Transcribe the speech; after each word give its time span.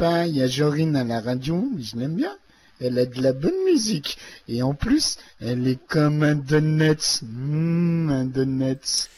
il 0.00 0.36
y 0.36 0.42
a 0.42 0.46
Jorine 0.46 0.94
à 0.94 1.02
la 1.02 1.20
radio, 1.20 1.68
je 1.78 1.96
l'aime 1.96 2.14
bien. 2.14 2.36
Elle 2.80 2.98
a 3.00 3.06
de 3.06 3.20
la 3.20 3.32
bonne 3.32 3.64
musique. 3.64 4.16
Et 4.46 4.62
en 4.62 4.72
plus, 4.72 5.18
elle 5.40 5.66
est 5.66 5.84
comme 5.88 6.22
un 6.22 6.36
donut. 6.36 7.22
Mmh, 7.22 8.10
un 8.10 8.24
donut. 8.24 9.08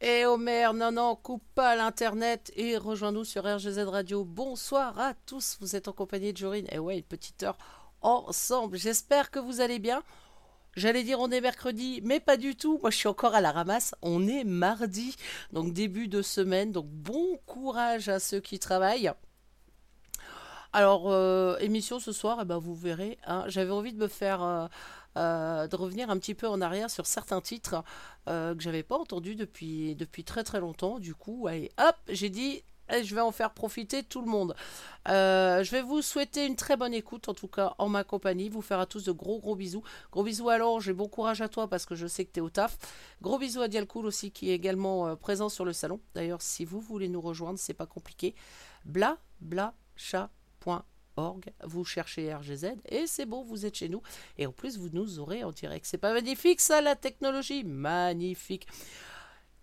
Et 0.00 0.26
Homer, 0.26 0.68
non, 0.74 0.92
non, 0.92 1.16
coupe 1.16 1.42
pas 1.56 1.74
l'internet 1.74 2.52
et 2.54 2.76
rejoins-nous 2.76 3.24
sur 3.24 3.44
RGZ 3.44 3.80
Radio. 3.80 4.24
Bonsoir 4.24 4.96
à 5.00 5.14
tous, 5.26 5.56
vous 5.60 5.74
êtes 5.74 5.88
en 5.88 5.92
compagnie 5.92 6.32
de 6.32 6.38
Jorine. 6.38 6.68
Et 6.70 6.78
ouais, 6.78 6.98
une 6.98 7.02
petite 7.02 7.42
heure 7.42 7.58
ensemble. 8.00 8.78
J'espère 8.78 9.32
que 9.32 9.40
vous 9.40 9.60
allez 9.60 9.80
bien. 9.80 10.04
J'allais 10.76 11.02
dire 11.02 11.18
on 11.18 11.32
est 11.32 11.40
mercredi, 11.40 12.00
mais 12.04 12.20
pas 12.20 12.36
du 12.36 12.54
tout. 12.54 12.78
Moi, 12.80 12.92
je 12.92 12.96
suis 12.96 13.08
encore 13.08 13.34
à 13.34 13.40
la 13.40 13.50
ramasse. 13.50 13.96
On 14.02 14.28
est 14.28 14.44
mardi, 14.44 15.16
donc 15.52 15.72
début 15.72 16.06
de 16.06 16.22
semaine. 16.22 16.70
Donc 16.70 16.86
bon 16.86 17.40
courage 17.44 18.08
à 18.08 18.20
ceux 18.20 18.38
qui 18.38 18.60
travaillent. 18.60 19.10
Alors, 20.72 21.10
euh, 21.10 21.56
émission 21.60 21.98
ce 21.98 22.12
soir, 22.12 22.38
eh 22.42 22.44
ben, 22.44 22.58
vous 22.58 22.74
verrez. 22.74 23.18
hein, 23.26 23.44
J'avais 23.48 23.70
envie 23.70 23.92
de 23.92 23.98
me 23.98 24.08
faire, 24.08 24.42
euh, 24.42 24.66
euh, 25.16 25.66
revenir 25.72 26.10
un 26.10 26.18
petit 26.18 26.34
peu 26.34 26.46
en 26.46 26.60
arrière 26.60 26.90
sur 26.90 27.06
certains 27.06 27.40
titres 27.40 27.82
que 28.26 28.56
j'avais 28.58 28.82
pas 28.82 28.98
entendus 28.98 29.34
depuis, 29.36 29.96
très 30.26 30.44
très 30.44 30.60
longtemps. 30.60 30.98
Du 30.98 31.14
coup, 31.14 31.46
allez, 31.48 31.72
hop, 31.78 31.96
j'ai 32.08 32.28
dit, 32.28 32.62
eh, 32.90 33.02
je 33.02 33.14
vais 33.14 33.22
en 33.22 33.32
faire 33.32 33.54
profiter 33.54 34.02
tout 34.02 34.20
le 34.20 34.26
monde. 34.26 34.54
Je 35.06 35.70
vais 35.70 35.80
vous 35.80 36.02
souhaiter 36.02 36.44
une 36.46 36.56
très 36.56 36.76
bonne 36.76 36.92
écoute, 36.92 37.30
en 37.30 37.34
tout 37.34 37.48
cas 37.48 37.74
en 37.78 37.88
ma 37.88 38.04
compagnie. 38.04 38.50
Vous 38.50 38.60
faire 38.60 38.80
à 38.80 38.86
tous 38.86 39.04
de 39.04 39.12
gros 39.12 39.40
gros 39.40 39.56
bisous. 39.56 39.82
Gros 40.12 40.22
bisous 40.22 40.50
à 40.50 40.58
Laure, 40.58 40.80
j'ai 40.82 40.92
bon 40.92 41.08
courage 41.08 41.40
à 41.40 41.48
toi 41.48 41.68
parce 41.68 41.86
que 41.86 41.94
je 41.94 42.06
sais 42.06 42.26
que 42.26 42.32
tu 42.32 42.40
es 42.40 42.42
au 42.42 42.50
taf. 42.50 42.76
Gros 43.22 43.38
bisous 43.38 43.62
à 43.62 43.68
Dialcool 43.68 44.04
aussi 44.04 44.30
qui 44.30 44.50
est 44.50 44.54
également 44.54 45.16
présent 45.16 45.48
sur 45.48 45.64
le 45.64 45.72
salon. 45.72 46.00
D'ailleurs, 46.14 46.42
si 46.42 46.66
vous 46.66 46.80
voulez 46.80 47.08
nous 47.08 47.22
rejoindre, 47.22 47.58
c'est 47.58 47.72
pas 47.72 47.86
compliqué. 47.86 48.34
Bla 48.84 49.16
bla 49.40 49.72
Vous 51.64 51.84
cherchez 51.84 52.32
RGZ 52.32 52.74
et 52.88 53.06
c'est 53.06 53.26
bon, 53.26 53.42
vous 53.42 53.66
êtes 53.66 53.74
chez 53.74 53.88
nous. 53.88 54.02
Et 54.36 54.46
en 54.46 54.52
plus, 54.52 54.78
vous 54.78 54.88
nous 54.92 55.18
aurez 55.18 55.42
en 55.42 55.50
direct. 55.50 55.84
C'est 55.84 55.98
pas 55.98 56.12
magnifique 56.12 56.60
ça, 56.60 56.80
la 56.80 56.94
technologie? 56.94 57.64
Magnifique. 57.64 58.66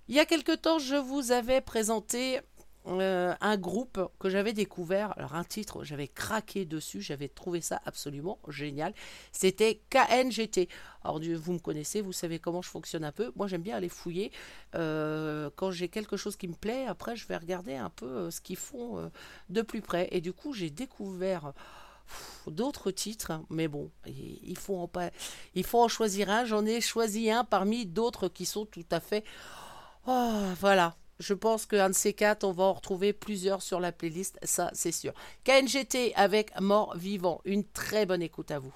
Il 0.08 0.16
y 0.16 0.20
a 0.20 0.26
quelque 0.26 0.56
temps, 0.56 0.80
je 0.80 0.96
vous 0.96 1.32
avais 1.32 1.62
présenté 1.62 2.42
euh, 2.88 3.34
un 3.42 3.58
groupe 3.58 4.00
que 4.20 4.30
j'avais 4.30 4.54
découvert. 4.54 5.18
Alors 5.18 5.36
un 5.36 5.44
titre, 5.44 5.84
j'avais 5.84 6.08
craqué 6.08 6.66
dessus, 6.66 7.02
j'avais 7.02 7.28
trouvé 7.28 7.62
ça 7.62 7.82
absolument 7.86 8.40
génial. 8.48 8.94
C'était 9.32 9.82
KNGT. 9.90 10.70
Alors 11.04 11.20
vous 11.20 11.54
me 11.54 11.60
connaissez, 11.60 12.02
vous 12.02 12.14
savez 12.14 12.40
comment 12.40 12.62
je 12.62 12.70
fonctionne 12.70 13.04
un 13.04 13.12
peu. 13.12 13.32
Moi 13.36 13.48
j'aime 13.48 13.64
bien 13.64 13.76
aller 13.76 13.90
fouiller. 13.90 14.32
Euh, 14.76 15.50
quand 15.56 15.72
j'ai 15.72 15.90
quelque 15.90 16.18
chose 16.18 16.36
qui 16.36 16.48
me 16.48 16.54
plaît, 16.54 16.86
après 16.88 17.16
je 17.16 17.28
vais 17.28 17.38
regarder 17.38 17.76
un 17.76 17.90
peu 17.90 18.06
euh, 18.06 18.32
ce 18.32 18.42
qu'ils 18.42 18.58
font 18.58 19.12
de 19.50 19.62
plus 19.62 19.82
près. 19.82 20.08
Et 20.12 20.22
du 20.22 20.34
coup 20.34 20.54
j'ai 20.54 20.70
découvert 20.70 21.54
d'autres 22.46 22.92
titres, 22.92 23.32
hein. 23.32 23.46
mais 23.50 23.68
bon, 23.68 23.90
il 24.06 24.58
faut 24.58 24.78
en, 24.78 24.90
il 25.56 25.64
faut 25.64 25.84
en 25.84 25.88
choisir 25.88 26.30
un. 26.30 26.46
J'en 26.46 26.66
ai 26.66 26.82
choisi 26.82 27.32
un 27.32 27.44
parmi 27.44 27.88
d'autres 27.88 28.28
qui 28.28 28.46
sont 28.46 28.66
tout 28.66 28.86
à 28.92 29.00
fait... 29.00 29.24
Oh, 30.08 30.44
voilà. 30.60 30.96
Je 31.20 31.34
pense 31.34 31.66
qu'un 31.66 31.90
de 31.90 31.96
ces 31.96 32.14
quatre, 32.14 32.44
on 32.44 32.52
va 32.52 32.66
en 32.66 32.74
retrouver 32.74 33.14
plusieurs 33.14 33.62
sur 33.62 33.80
la 33.80 33.92
playlist, 33.92 34.38
ça 34.44 34.70
c'est 34.74 34.92
sûr. 34.92 35.14
KNGT 35.46 36.14
avec 36.16 36.52
Mort 36.60 36.96
Vivant. 36.98 37.42
Une 37.46 37.64
très 37.64 38.06
bonne 38.06 38.22
écoute 38.22 38.52
à 38.52 38.60
vous. 38.60 38.74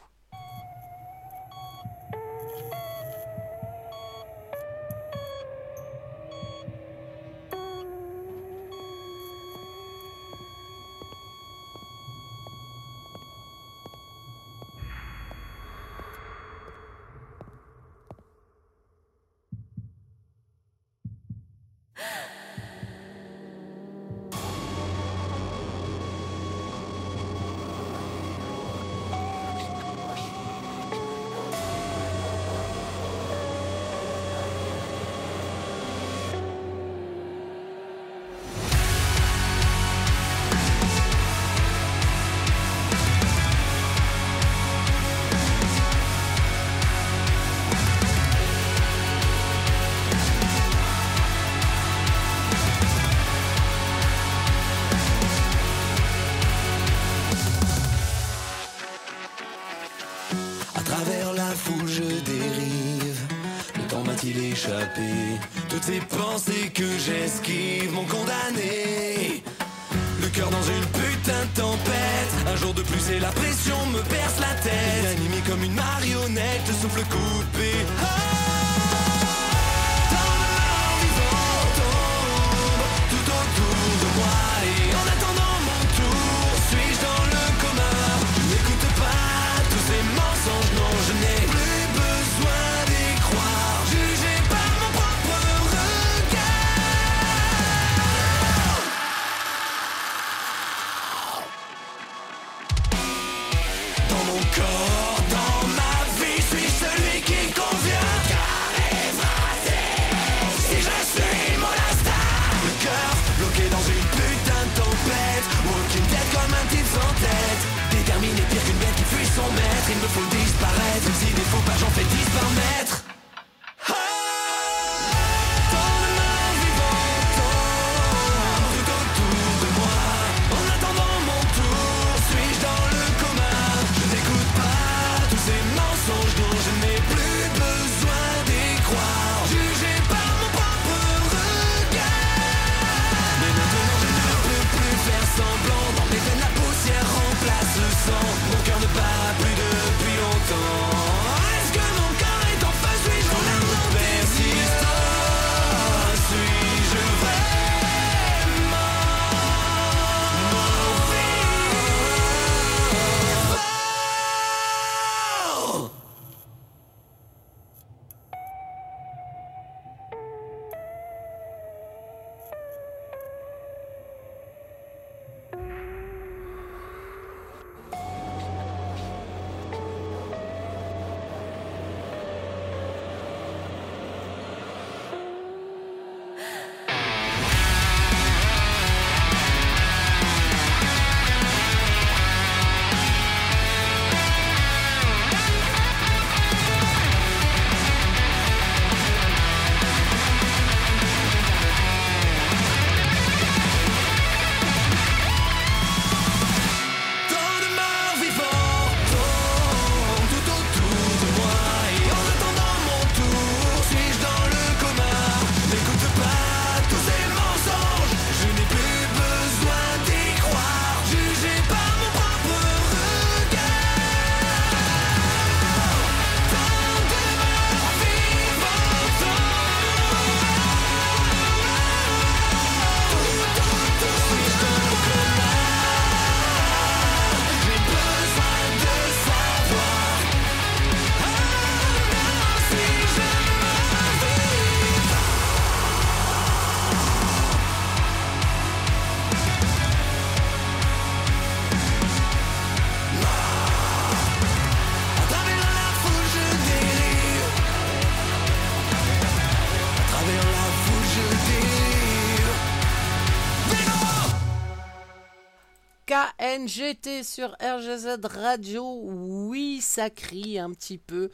NGT 266.70 267.24
sur 267.24 267.58
RGZ 267.60 268.20
Radio. 268.24 269.02
Oui, 269.04 269.82
ça 269.82 270.12
crie 270.12 270.60
un 270.60 270.70
petit 270.70 271.00
peu. 271.00 271.32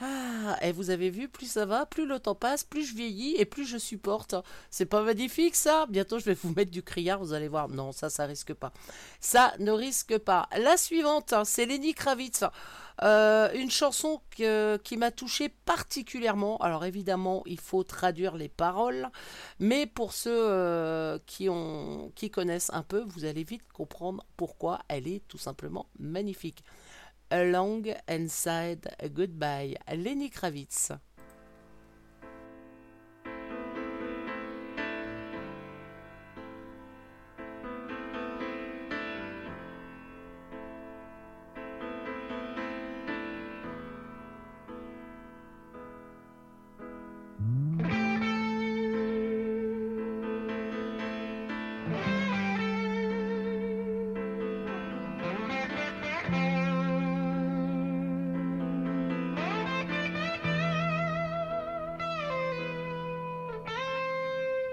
Ah, 0.00 0.56
et 0.62 0.72
vous 0.72 0.88
avez 0.88 1.10
vu, 1.10 1.28
plus 1.28 1.44
ça 1.44 1.66
va, 1.66 1.84
plus 1.84 2.06
le 2.06 2.18
temps 2.18 2.34
passe, 2.34 2.64
plus 2.64 2.86
je 2.86 2.94
vieillis 2.94 3.36
et 3.36 3.44
plus 3.44 3.66
je 3.66 3.76
supporte. 3.76 4.34
C'est 4.70 4.86
pas 4.86 5.02
magnifique 5.02 5.56
ça? 5.56 5.84
Bientôt 5.90 6.18
je 6.18 6.24
vais 6.24 6.34
vous 6.34 6.54
mettre 6.54 6.70
du 6.70 6.82
criard, 6.82 7.18
vous 7.18 7.34
allez 7.34 7.48
voir. 7.48 7.68
Non, 7.68 7.92
ça, 7.92 8.08
ça 8.08 8.24
risque 8.24 8.54
pas. 8.54 8.72
Ça 9.20 9.52
ne 9.58 9.72
risque 9.72 10.16
pas. 10.16 10.48
La 10.56 10.78
suivante, 10.78 11.34
c'est 11.44 11.66
Lenny 11.66 11.92
Kravitz. 11.92 12.42
Euh, 13.02 13.50
une 13.54 13.70
chanson 13.70 14.20
qui 14.30 14.96
m'a 14.96 15.10
touché 15.10 15.48
particulièrement. 15.48 16.56
Alors 16.58 16.84
évidemment, 16.84 17.42
il 17.46 17.58
faut 17.58 17.82
traduire 17.82 18.36
les 18.36 18.48
paroles, 18.48 19.08
mais 19.58 19.86
pour 19.86 20.12
ceux 20.12 20.30
euh, 20.32 21.18
qui, 21.26 22.30
connaissent 22.30 22.70
un 22.72 22.82
peu, 22.82 23.04
vous 23.08 23.24
allez 23.24 23.42
vite 23.42 23.66
comprendre 23.72 24.24
pourquoi 24.36 24.80
elle 24.88 25.08
est 25.08 25.26
tout 25.26 25.38
simplement 25.38 25.86
magnifique. 25.98 26.62
A 27.30 27.44
Long 27.44 27.82
Inside 28.08 28.88
a 28.98 29.08
Goodbye, 29.08 29.76
Lenny 29.92 30.30
Kravitz. 30.30 30.92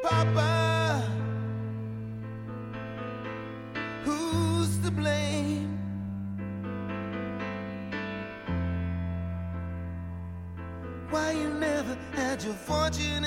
Papa? 0.09 1.03
Who's 4.03 4.77
to 4.79 4.89
blame? 4.89 5.77
Why 11.11 11.31
you 11.33 11.49
never 11.49 11.95
had 12.13 12.41
your 12.43 12.55
fortune 12.55 13.23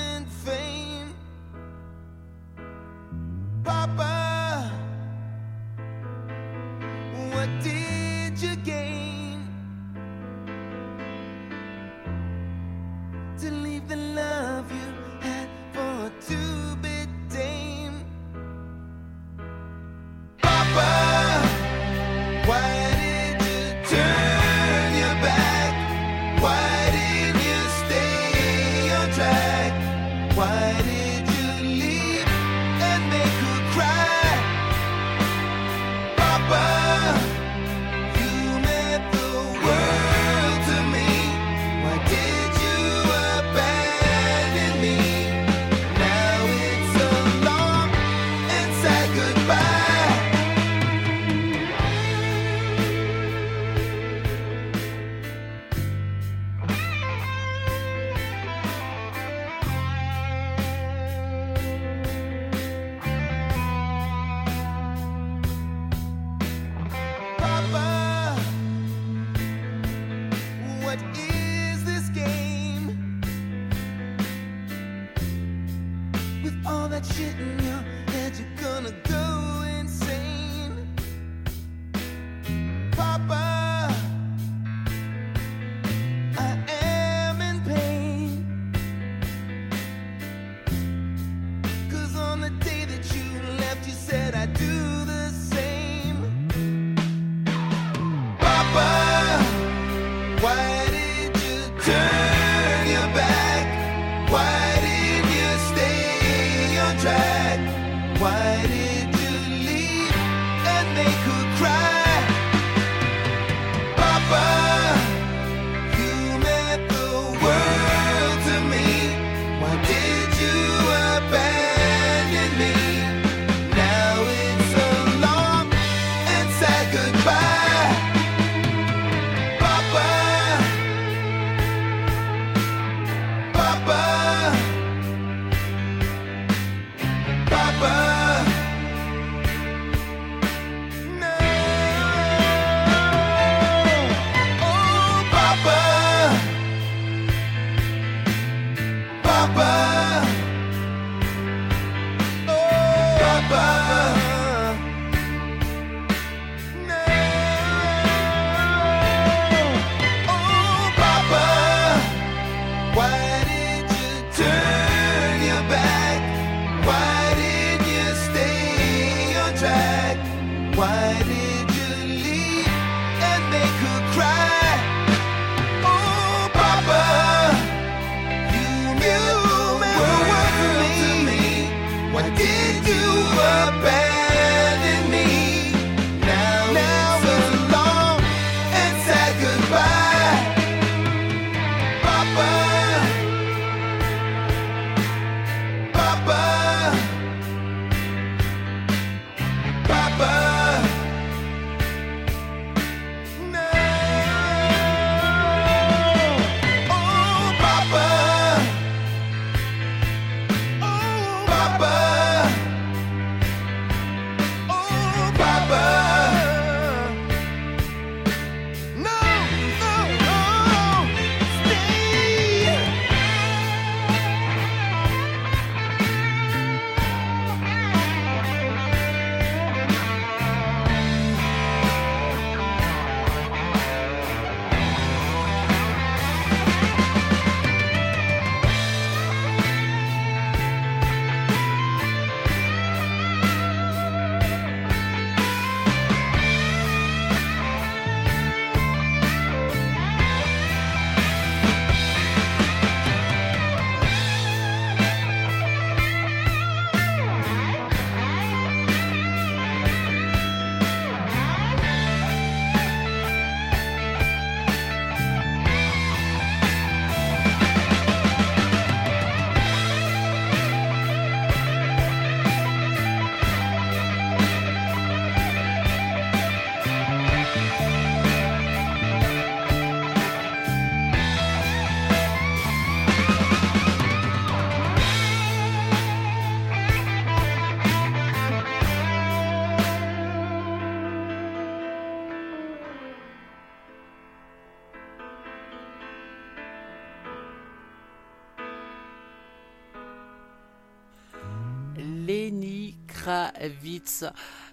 Yeah. 101.85 102.32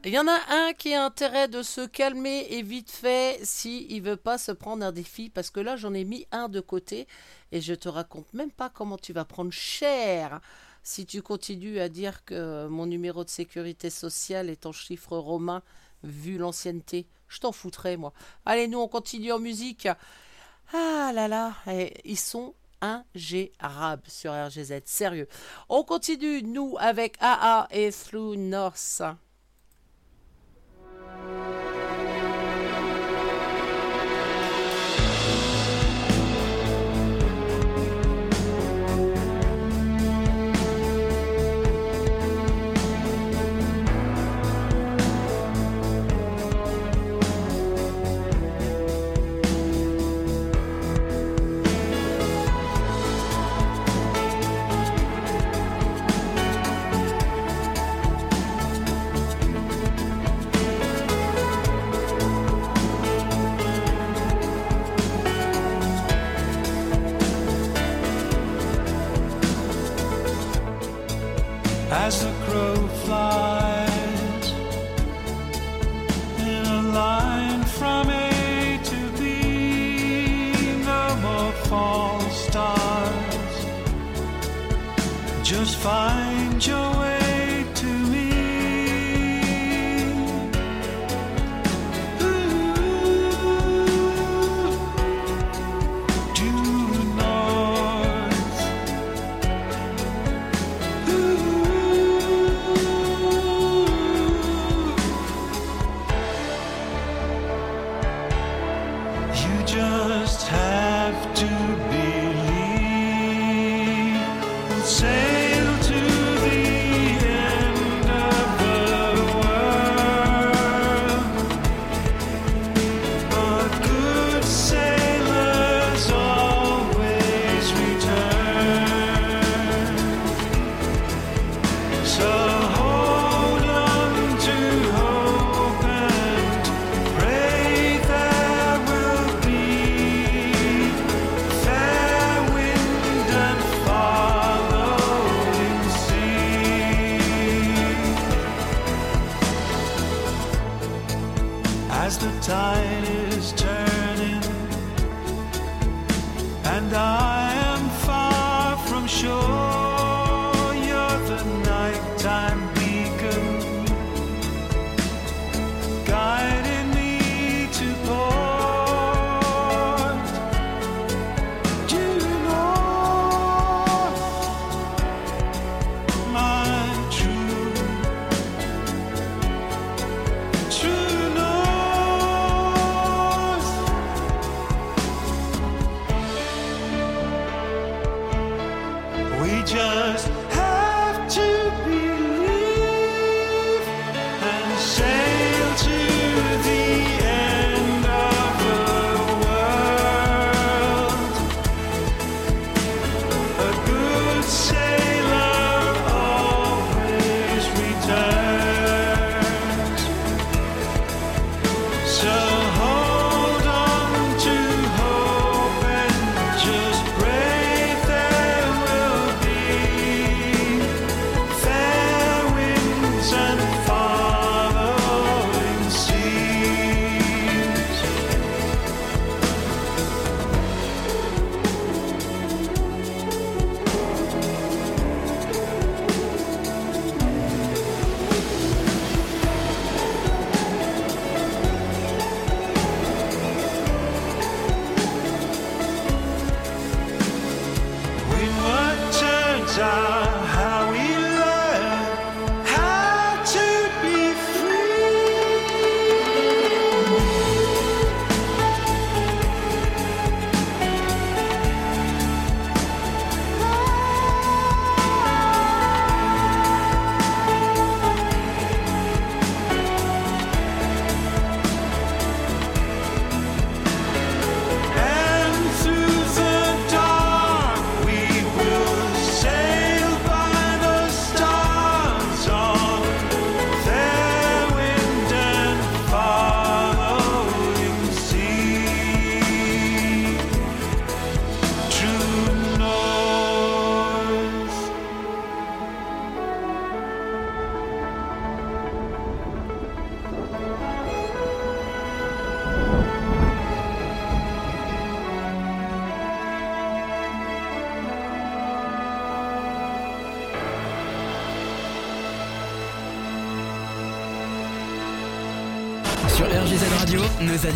Il 0.04 0.12
y 0.12 0.18
en 0.18 0.26
a 0.26 0.38
un 0.48 0.72
qui 0.72 0.94
a 0.94 1.04
intérêt 1.04 1.48
de 1.48 1.62
se 1.62 1.86
calmer 1.86 2.46
et 2.50 2.62
vite 2.62 2.90
fait 2.90 3.38
si 3.44 3.86
il 3.90 4.02
veut 4.02 4.16
pas 4.16 4.38
se 4.38 4.52
prendre 4.52 4.84
un 4.84 4.92
défi 4.92 5.30
parce 5.30 5.50
que 5.50 5.60
là 5.60 5.76
j'en 5.76 5.94
ai 5.94 6.04
mis 6.04 6.26
un 6.32 6.48
de 6.48 6.60
côté 6.60 7.06
et 7.52 7.60
je 7.60 7.74
te 7.74 7.88
raconte 7.88 8.32
même 8.34 8.50
pas 8.50 8.68
comment 8.68 8.96
tu 8.96 9.12
vas 9.12 9.24
prendre 9.24 9.52
cher 9.52 10.40
si 10.82 11.06
tu 11.06 11.22
continues 11.22 11.78
à 11.80 11.88
dire 11.88 12.24
que 12.24 12.66
mon 12.66 12.86
numéro 12.86 13.24
de 13.24 13.30
sécurité 13.30 13.90
sociale 13.90 14.50
est 14.50 14.66
en 14.66 14.72
chiffre 14.72 15.16
romain 15.16 15.62
vu 16.02 16.38
l'ancienneté. 16.38 17.06
Je 17.28 17.38
t'en 17.38 17.52
foutrais 17.52 17.96
moi. 17.96 18.12
Allez 18.46 18.66
nous 18.66 18.80
on 18.80 18.88
continue 18.88 19.32
en 19.32 19.38
musique. 19.38 19.88
Ah 20.72 21.12
là 21.14 21.28
là, 21.28 21.54
et 21.66 21.94
ils 22.04 22.18
sont 22.18 22.54
ingérables 22.80 24.08
sur 24.08 24.32
RGZ, 24.32 24.80
sérieux. 24.84 25.28
On 25.68 25.82
continue 25.82 26.42
nous 26.42 26.76
avec 26.78 27.16
AA 27.20 27.68
et 27.70 27.90
Through 27.90 28.36
North. 28.36 29.02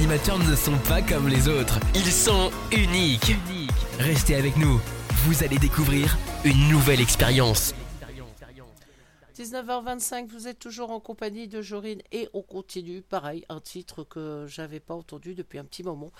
animateurs 0.05 0.39
ne 0.39 0.55
sont 0.55 0.77
pas 0.87 1.01
comme 1.01 1.29
les 1.29 1.49
autres. 1.49 1.81
Ils 1.95 2.13
sont 2.13 2.51
uniques. 2.71 3.33
Restez 3.99 4.35
avec 4.35 4.55
nous. 4.59 4.79
Vous 5.25 5.43
allez 5.43 5.57
découvrir 5.57 6.19
une 6.45 6.69
nouvelle 6.69 7.01
expérience. 7.01 7.75
19h25, 9.35 10.27
vous 10.27 10.47
êtes 10.47 10.59
toujours 10.59 10.91
en 10.91 11.01
compagnie 11.01 11.49
de 11.49 11.63
Jorine 11.63 12.03
et 12.13 12.29
on 12.35 12.43
continue. 12.43 13.01
Pareil, 13.01 13.47
un 13.49 13.61
titre 13.61 14.05
que 14.05 14.45
j'avais 14.47 14.79
pas 14.79 14.93
entendu 14.93 15.35
depuis 15.35 15.59
un 15.59 15.65
petit 15.65 15.83
moment. 15.83 16.13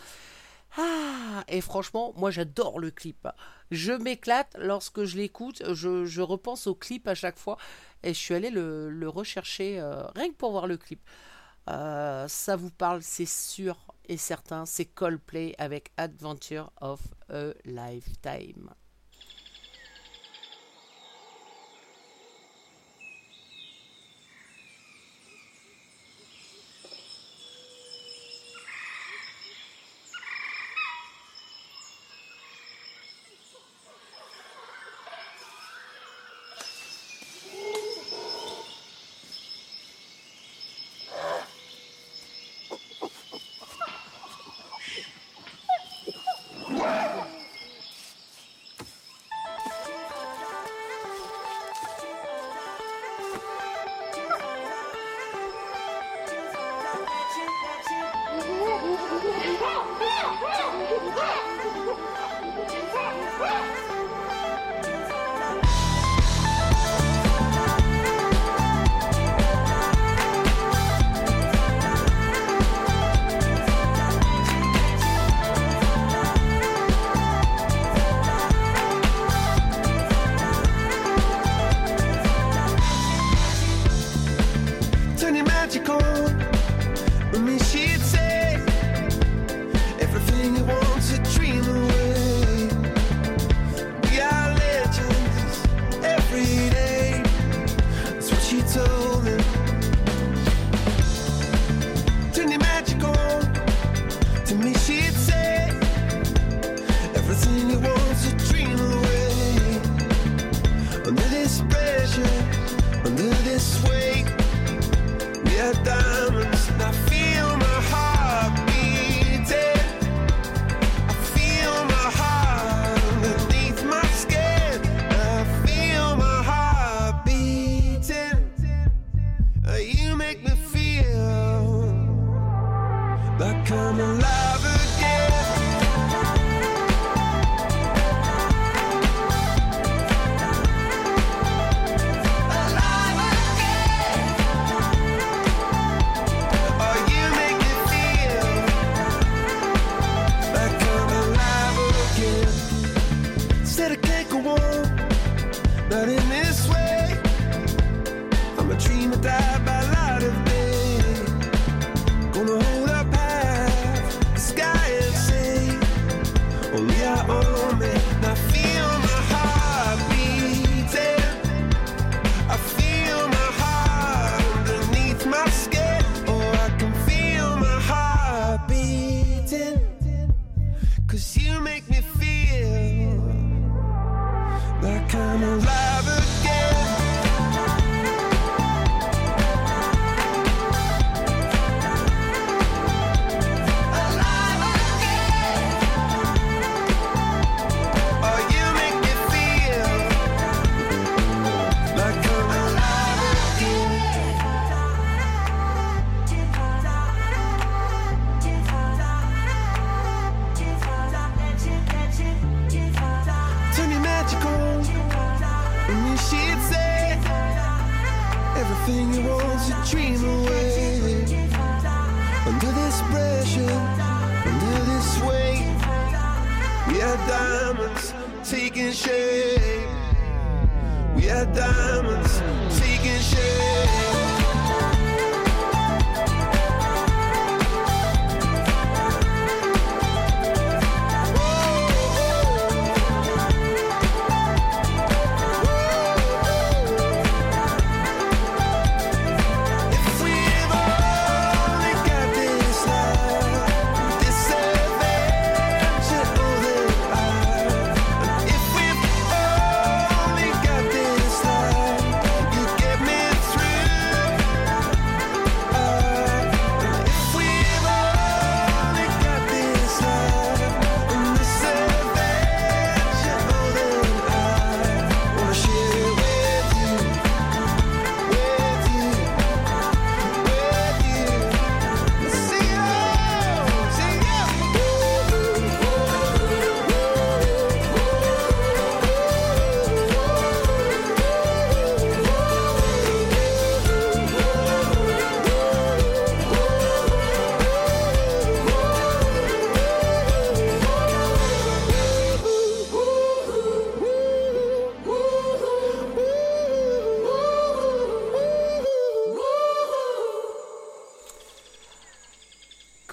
Ah, 0.79 1.45
et 1.49 1.61
franchement, 1.61 2.15
moi 2.17 2.31
j'adore 2.31 2.79
le 2.79 2.91
clip. 2.91 3.29
Je 3.71 3.93
m'éclate 3.93 4.57
lorsque 4.59 5.05
je 5.05 5.19
l'écoute. 5.19 5.63
Je, 5.75 6.21
repense 6.23 6.67
au 6.67 6.75
clip 6.75 7.07
à 7.07 7.15
chaque 7.15 7.37
fois 7.37 7.59
et 8.03 8.15
je 8.15 8.19
suis 8.19 8.35
allée 8.35 8.51
le, 8.51 9.09
rechercher 9.09 9.79
euh, 9.79 10.07
rien 10.15 10.31
que 10.31 10.37
pour 10.37 10.53
voir 10.53 10.67
le 10.67 10.79
clip. 10.79 11.03
Euh, 11.71 12.29
ça 12.29 12.57
vous 12.57 12.71
parle, 12.71 13.03
c'est 13.03 13.27
sûr 13.27 13.77
et 14.07 14.17
certain. 14.17 14.67
C'est 14.67 14.85
Coldplay 14.85 15.55
avec 15.59 15.93
Adventure 15.97 16.73
of 16.81 17.01
a 17.31 17.53
Lifetime. 17.65 18.71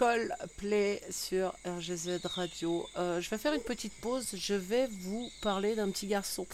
Coldplay 0.01 0.99
sur 1.11 1.53
RGZ 1.63 2.21
Radio. 2.23 2.87
Euh, 2.97 3.21
je 3.21 3.29
vais 3.29 3.37
faire 3.37 3.53
une 3.53 3.61
petite 3.61 3.93
pause. 4.01 4.29
Je 4.33 4.55
vais 4.55 4.87
vous 4.87 5.29
parler 5.43 5.75
d'un 5.75 5.91
petit 5.91 6.07
garçon. 6.07 6.47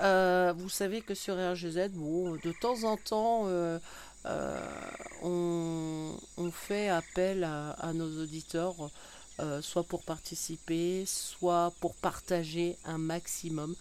Euh, 0.00 0.52
vous 0.56 0.68
savez 0.68 1.00
que 1.02 1.14
sur 1.14 1.36
RGZ, 1.36 1.90
bon, 1.90 2.32
de 2.32 2.52
temps 2.60 2.82
en 2.82 2.96
temps, 2.96 3.44
euh, 3.46 3.78
on, 5.22 6.16
fait 6.50 6.88
appel 6.88 7.44
à, 7.44 7.92
nos 7.94 8.20
auditeurs, 8.20 8.90
soit 9.60 9.84
pour 9.84 10.02
participer, 10.02 11.04
soit 11.06 11.72
pour 11.78 11.94
partager 11.94 12.76
un 12.84 12.98
maximum. 12.98 13.76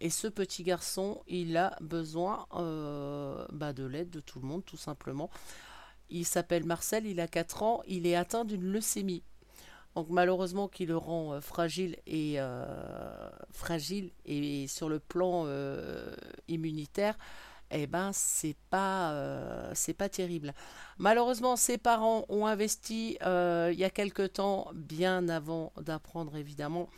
Et 0.00 0.10
ce 0.10 0.26
petit 0.26 0.64
garçon, 0.64 1.22
il 1.28 1.56
a 1.56 1.76
besoin 1.80 2.46
bah, 3.52 3.72
de 3.72 3.84
l'aide 3.84 4.10
de 4.10 4.18
tout 4.18 4.40
le 4.40 4.48
monde, 4.48 4.64
tout 4.66 4.76
simplement. 4.76 5.30
Il 6.10 6.24
s'appelle 6.24 6.64
Marcel, 6.64 7.06
il 7.06 7.20
a 7.20 7.28
4 7.28 7.62
ans, 7.62 7.82
il 7.86 8.06
est 8.06 8.16
atteint 8.16 8.44
d'une 8.44 8.64
leucémie. 8.64 9.22
Donc 9.96 10.08
malheureusement 10.08 10.68
qui 10.68 10.86
le 10.86 10.96
rend 10.96 11.34
euh, 11.34 11.40
fragile 11.40 11.96
et 12.06 12.34
euh, 12.38 13.28
fragile 13.50 14.10
et 14.24 14.68
sur 14.68 14.88
le 14.88 15.00
plan 15.00 15.44
euh, 15.46 16.14
immunitaire, 16.48 17.18
eh 17.72 17.86
ben 17.86 18.10
c'est 18.12 18.56
pas 18.70 19.14
c'est 19.74 19.94
pas 19.94 20.08
terrible. 20.08 20.54
Malheureusement, 20.98 21.54
ses 21.54 21.78
parents 21.78 22.24
ont 22.28 22.46
investi 22.46 23.16
il 23.20 23.78
y 23.78 23.84
a 23.84 23.90
quelque 23.90 24.26
temps, 24.26 24.68
bien 24.74 25.28
avant 25.28 25.72
d'apprendre 25.80 26.34
évidemment 26.34 26.88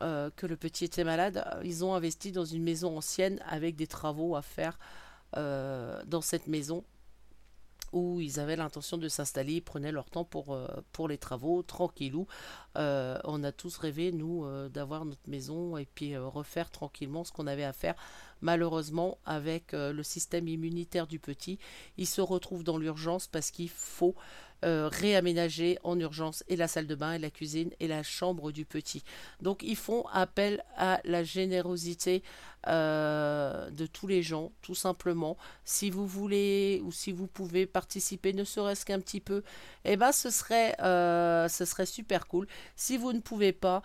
que 0.00 0.46
le 0.46 0.56
petit 0.56 0.86
était 0.86 1.04
malade, 1.04 1.44
ils 1.64 1.84
ont 1.84 1.94
investi 1.94 2.32
dans 2.32 2.46
une 2.46 2.62
maison 2.62 2.96
ancienne 2.96 3.42
avec 3.46 3.76
des 3.76 3.86
travaux 3.86 4.36
à 4.36 4.40
faire 4.40 4.78
dans 5.34 6.22
cette 6.22 6.46
maison 6.46 6.82
où 7.96 8.20
ils 8.20 8.38
avaient 8.38 8.56
l'intention 8.56 8.98
de 8.98 9.08
s'installer, 9.08 9.54
ils 9.54 9.62
prenaient 9.62 9.90
leur 9.90 10.10
temps 10.10 10.24
pour, 10.24 10.54
euh, 10.54 10.68
les 11.08 11.18
travaux, 11.18 11.62
tranquillou. 11.62 12.26
Euh, 12.76 13.18
on 13.24 13.42
a 13.42 13.52
tous 13.52 13.78
rêvé, 13.78 14.12
nous, 14.12 14.44
euh, 14.44 14.68
d'avoir 14.68 15.04
notre 15.06 15.28
maison 15.28 15.78
et 15.78 15.86
puis 15.86 16.16
refaire 16.16 16.70
tranquillement 16.70 17.24
ce 17.24 17.32
qu'on 17.32 17.46
avait 17.46 17.64
à 17.64 17.72
faire. 17.72 17.94
Malheureusement, 18.42 19.16
avec 19.24 19.72
le 19.72 20.02
système 20.02 20.46
immunitaire 20.46 21.06
du 21.06 21.18
petit, 21.18 21.58
il 21.96 22.06
se 22.06 22.20
retrouve 22.20 22.64
dans 22.64 22.76
l'urgence 22.76 23.26
parce 23.28 23.50
qu'il 23.50 23.70
faut 23.70 24.14
euh, 24.64 24.88
réaménager 24.90 25.78
en 25.84 25.98
urgence 26.00 26.42
et 26.48 26.56
la 26.56 26.66
salle 26.68 26.86
de 26.86 26.94
bain 26.94 27.12
et 27.12 27.18
la 27.18 27.30
cuisine 27.30 27.70
et 27.78 27.88
la 27.88 28.02
chambre 28.02 28.52
du 28.52 28.64
petit. 28.64 29.02
Donc 29.40 29.62
ils 29.62 29.76
font 29.76 30.06
appel 30.12 30.64
à 30.76 31.00
la 31.04 31.24
générosité 31.24 32.22
euh, 32.68 33.70
de 33.70 33.86
tous 33.86 34.06
les 34.06 34.22
gens, 34.22 34.52
tout 34.62 34.74
simplement. 34.74 35.36
Si 35.64 35.90
vous 35.90 36.06
voulez 36.06 36.80
ou 36.84 36.90
si 36.90 37.12
vous 37.12 37.26
pouvez 37.26 37.66
participer, 37.66 38.32
ne 38.32 38.44
serait-ce 38.44 38.84
qu'un 38.84 39.00
petit 39.00 39.20
peu, 39.20 39.42
eh 39.84 39.96
ben 39.96 40.10
ce 40.10 40.30
serait, 40.30 40.74
euh, 40.80 41.48
ce 41.48 41.64
serait 41.64 41.86
super 41.86 42.26
cool. 42.26 42.46
Si 42.74 42.96
vous 42.96 43.12
ne 43.12 43.20
pouvez 43.20 43.52
pas, 43.52 43.82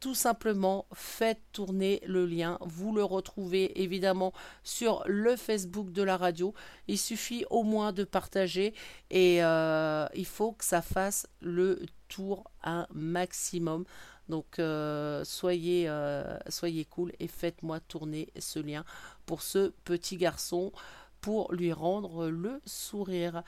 tout 0.00 0.14
simplement, 0.14 0.86
faites 0.94 1.42
tourner 1.52 2.00
le 2.06 2.24
lien. 2.24 2.58
Vous 2.62 2.94
le 2.94 3.04
retrouvez 3.04 3.82
évidemment 3.82 4.32
sur 4.64 5.04
le 5.06 5.36
Facebook 5.36 5.92
de 5.92 6.02
la 6.02 6.16
radio. 6.16 6.54
Il 6.88 6.98
suffit 6.98 7.44
au 7.50 7.62
moins 7.62 7.92
de 7.92 8.04
partager 8.04 8.74
et 9.10 9.44
euh, 9.44 10.06
il 10.14 10.24
faut 10.24 10.52
que 10.52 10.64
ça 10.64 10.80
fasse 10.80 11.28
le 11.42 11.84
tour 12.08 12.50
un 12.64 12.86
maximum. 12.94 13.84
Donc 14.30 14.58
euh, 14.58 15.22
soyez, 15.24 15.84
euh, 15.88 16.38
soyez 16.48 16.86
cool 16.86 17.12
et 17.20 17.28
faites-moi 17.28 17.80
tourner 17.80 18.32
ce 18.38 18.58
lien 18.58 18.84
pour 19.26 19.42
ce 19.42 19.72
petit 19.84 20.16
garçon 20.16 20.72
pour 21.20 21.52
lui 21.52 21.74
rendre 21.74 22.28
le 22.28 22.62
sourire. 22.64 23.42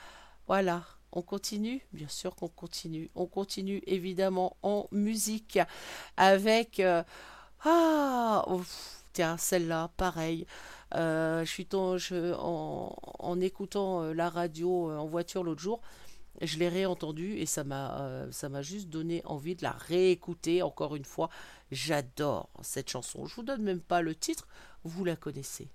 Voilà, 0.45 0.83
on 1.13 1.21
continue 1.21 1.85
Bien 1.93 2.07
sûr 2.09 2.35
qu'on 2.35 2.49
continue. 2.49 3.09
On 3.15 3.25
continue 3.25 3.81
évidemment 3.87 4.57
en 4.63 4.87
musique 4.91 5.59
avec... 6.17 6.79
euh, 6.79 7.03
ah 7.65 8.45
Tiens, 9.13 9.37
celle-là, 9.37 9.91
pareil. 9.95 10.47
Euh, 10.95 11.45
je 11.45 11.49
suis 11.49 11.65
ton- 11.67 11.97
en, 12.39 12.95
en 13.19 13.39
écoutant 13.39 14.01
euh, 14.01 14.13
la 14.13 14.27
radio 14.29 14.91
en 14.91 15.05
voiture 15.05 15.43
l'autre 15.43 15.61
jour, 15.61 15.81
je 16.41 16.57
l'ai 16.57 16.67
réentendue 16.67 17.35
et 17.37 17.45
ça 17.45 17.63
m'a 17.63 18.25
ça 18.31 18.49
m'a 18.49 18.63
juste 18.63 18.89
donné 18.89 19.21
envie 19.25 19.55
de 19.55 19.61
la 19.63 19.71
réécouter 19.71 20.63
encore 20.63 20.95
une 20.95 21.05
fois. 21.05 21.29
J'adore 21.71 22.49
cette 22.63 22.89
chanson. 22.89 23.25
Je 23.27 23.35
vous 23.35 23.43
donne 23.43 23.61
même 23.61 23.81
pas 23.81 24.01
le 24.01 24.15
titre, 24.15 24.47
vous 24.83 25.05
la 25.05 25.15
connaissez. 25.15 25.69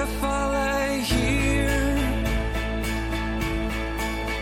If 0.00 0.22
I 0.22 0.40
lay 0.58 1.00
here, 1.00 1.96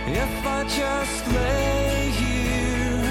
if 0.06 0.46
I 0.46 0.64
just 0.80 1.22
lay 1.32 2.10
here, 2.20 3.04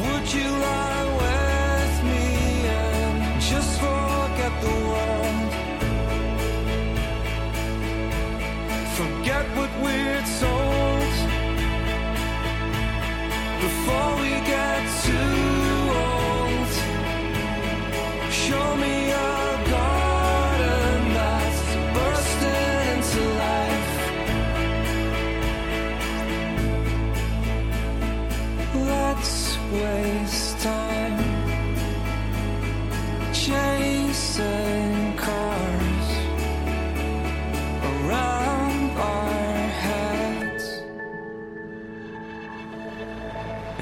would 0.00 0.26
you 0.36 0.48
lie 0.68 1.06
with 1.22 1.94
me 2.10 2.26
and 2.68 3.40
just 3.40 3.72
forget 3.80 4.52
the 4.66 4.76
world? 4.90 5.52
Forget 9.00 9.44
what 9.56 9.72
we're 9.84 10.24
told 10.42 11.14
before 13.64 14.10
we 14.20 14.32
get 14.52 14.73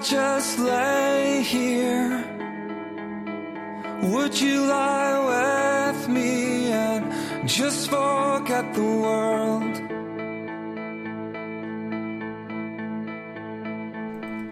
Just 0.00 0.60
lay 0.60 1.42
here? 1.42 2.24
Would 4.04 4.40
you 4.40 4.64
lie 4.64 5.90
with 5.90 6.08
me 6.08 6.70
and 6.70 7.12
just 7.48 7.90
forget 7.90 8.72
the 8.74 8.80
world? 8.80 9.82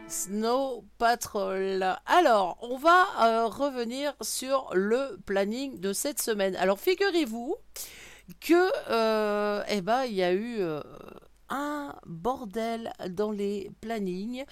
Snow 0.09 0.85
Patrol. 0.99 1.97
Alors, 2.07 2.59
on 2.63 2.77
va 2.77 3.07
euh, 3.23 3.47
revenir 3.47 4.15
sur 4.23 4.71
le 4.75 5.17
planning 5.27 5.79
de 5.79 5.93
cette 5.93 6.21
semaine. 6.21 6.57
Alors, 6.57 6.81
figurez-vous 6.81 7.55
que, 8.41 8.69
euh, 8.91 9.63
eh 9.69 9.81
ben, 9.81 10.05
il 10.07 10.15
y 10.15 10.25
a 10.25 10.33
eu 10.33 10.57
euh, 10.59 10.81
un 11.49 11.95
bordel 12.07 12.93
dans 13.11 13.31
les 13.31 13.71
plannings 13.81 14.45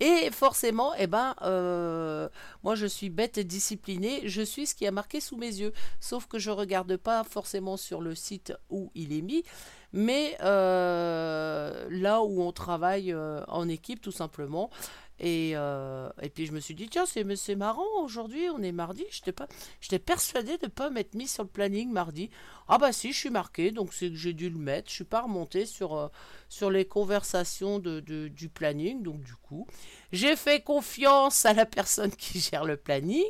et 0.00 0.30
forcément, 0.30 0.92
eh 0.98 1.06
ben, 1.06 1.34
euh, 1.42 2.28
moi 2.62 2.74
je 2.74 2.86
suis 2.86 3.10
bête 3.10 3.38
et 3.38 3.44
disciplinée, 3.44 4.22
je 4.28 4.42
suis 4.42 4.66
ce 4.66 4.74
qui 4.74 4.86
a 4.86 4.90
marqué 4.90 5.20
sous 5.20 5.36
mes 5.36 5.46
yeux. 5.46 5.72
Sauf 6.00 6.26
que 6.26 6.38
je 6.38 6.50
regarde 6.50 6.96
pas 6.96 7.24
forcément 7.24 7.76
sur 7.76 8.00
le 8.00 8.14
site 8.14 8.52
où 8.70 8.90
il 8.94 9.12
est 9.12 9.22
mis, 9.22 9.44
mais 9.92 10.36
euh, 10.42 11.86
là 11.90 12.22
où 12.22 12.42
on 12.42 12.52
travaille 12.52 13.12
euh, 13.12 13.44
en 13.48 13.68
équipe 13.68 14.00
tout 14.00 14.12
simplement. 14.12 14.70
Et, 15.18 15.52
euh, 15.54 16.08
et 16.20 16.30
puis 16.30 16.46
je 16.46 16.52
me 16.52 16.60
suis 16.60 16.74
dit, 16.74 16.88
tiens, 16.88 17.04
c'est, 17.06 17.54
marrant, 17.54 17.86
aujourd'hui, 18.02 18.48
on 18.50 18.62
est 18.62 18.72
mardi. 18.72 19.04
J'étais, 19.10 19.98
persuadée 19.98 20.58
de 20.58 20.66
ne 20.66 20.70
pas 20.70 20.90
m'être 20.90 21.14
mis 21.14 21.28
sur 21.28 21.44
le 21.44 21.48
planning 21.48 21.90
mardi. 21.92 22.30
Ah 22.68 22.78
bah 22.78 22.92
si, 22.92 23.12
je 23.12 23.18
suis 23.18 23.30
marqué, 23.30 23.70
donc 23.70 23.92
c'est 23.92 24.08
que 24.08 24.16
j'ai 24.16 24.32
dû 24.32 24.50
le 24.50 24.58
mettre. 24.58 24.88
Je 24.88 24.94
suis 24.94 25.04
pas 25.04 25.20
remontée 25.22 25.66
sur, 25.66 25.94
euh, 25.96 26.08
sur 26.48 26.70
les 26.70 26.84
conversations 26.84 27.78
de- 27.78 28.00
du 28.00 28.48
planning. 28.48 29.02
Donc 29.02 29.22
du 29.22 29.34
coup, 29.36 29.66
j'ai 30.12 30.36
fait 30.36 30.60
confiance 30.62 31.44
à 31.46 31.52
la 31.52 31.66
personne 31.66 32.10
qui 32.10 32.40
gère 32.40 32.64
le 32.64 32.76
planning. 32.76 33.22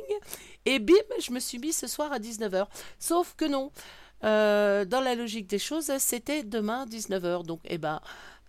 Et 0.65 0.79
bim, 0.79 0.93
je 1.19 1.31
me 1.31 1.39
suis 1.39 1.59
mis 1.59 1.73
ce 1.73 1.87
soir 1.87 2.11
à 2.11 2.19
19h. 2.19 2.67
Sauf 2.99 3.35
que 3.35 3.45
non. 3.45 3.71
Euh, 4.23 4.85
dans 4.85 5.01
la 5.01 5.15
logique 5.15 5.47
des 5.47 5.59
choses, 5.59 5.91
c'était 5.99 6.43
demain 6.43 6.85
19h. 6.85 7.43
Donc, 7.43 7.59
eh 7.65 7.77
ben, 7.77 7.99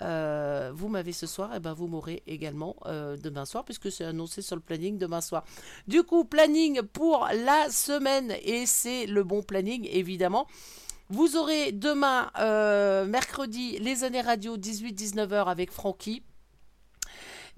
euh, 0.03 0.73
vous 0.75 0.89
m'avez 0.89 1.13
ce 1.13 1.27
soir, 1.27 1.55
et 1.55 1.61
ben 1.61 1.73
vous 1.73 1.87
m'aurez 1.87 2.23
également 2.27 2.77
euh, 2.87 3.17
demain 3.17 3.45
soir, 3.45 3.65
puisque 3.65 3.91
c'est 3.91 4.05
annoncé 4.05 4.43
sur 4.43 4.57
le 4.57 4.63
planning 4.63 4.99
demain 4.99 5.21
soir. 5.21 5.45
Du 5.87 6.03
coup, 6.03 6.25
planning 6.25 6.83
pour 6.83 7.29
la 7.33 7.71
semaine, 7.71 8.35
et 8.43 8.67
c'est 8.67 9.07
le 9.07 9.23
bon 9.23 9.43
planning, 9.43 9.89
évidemment. 9.91 10.47
Vous 11.11 11.37
aurez 11.37 11.73
demain, 11.73 12.31
euh, 12.39 13.05
mercredi, 13.05 13.79
les 13.79 14.05
années 14.05 14.23
radio 14.23 14.57
18-19h 14.57 15.47
avec 15.47 15.71
Francky. 15.71 16.23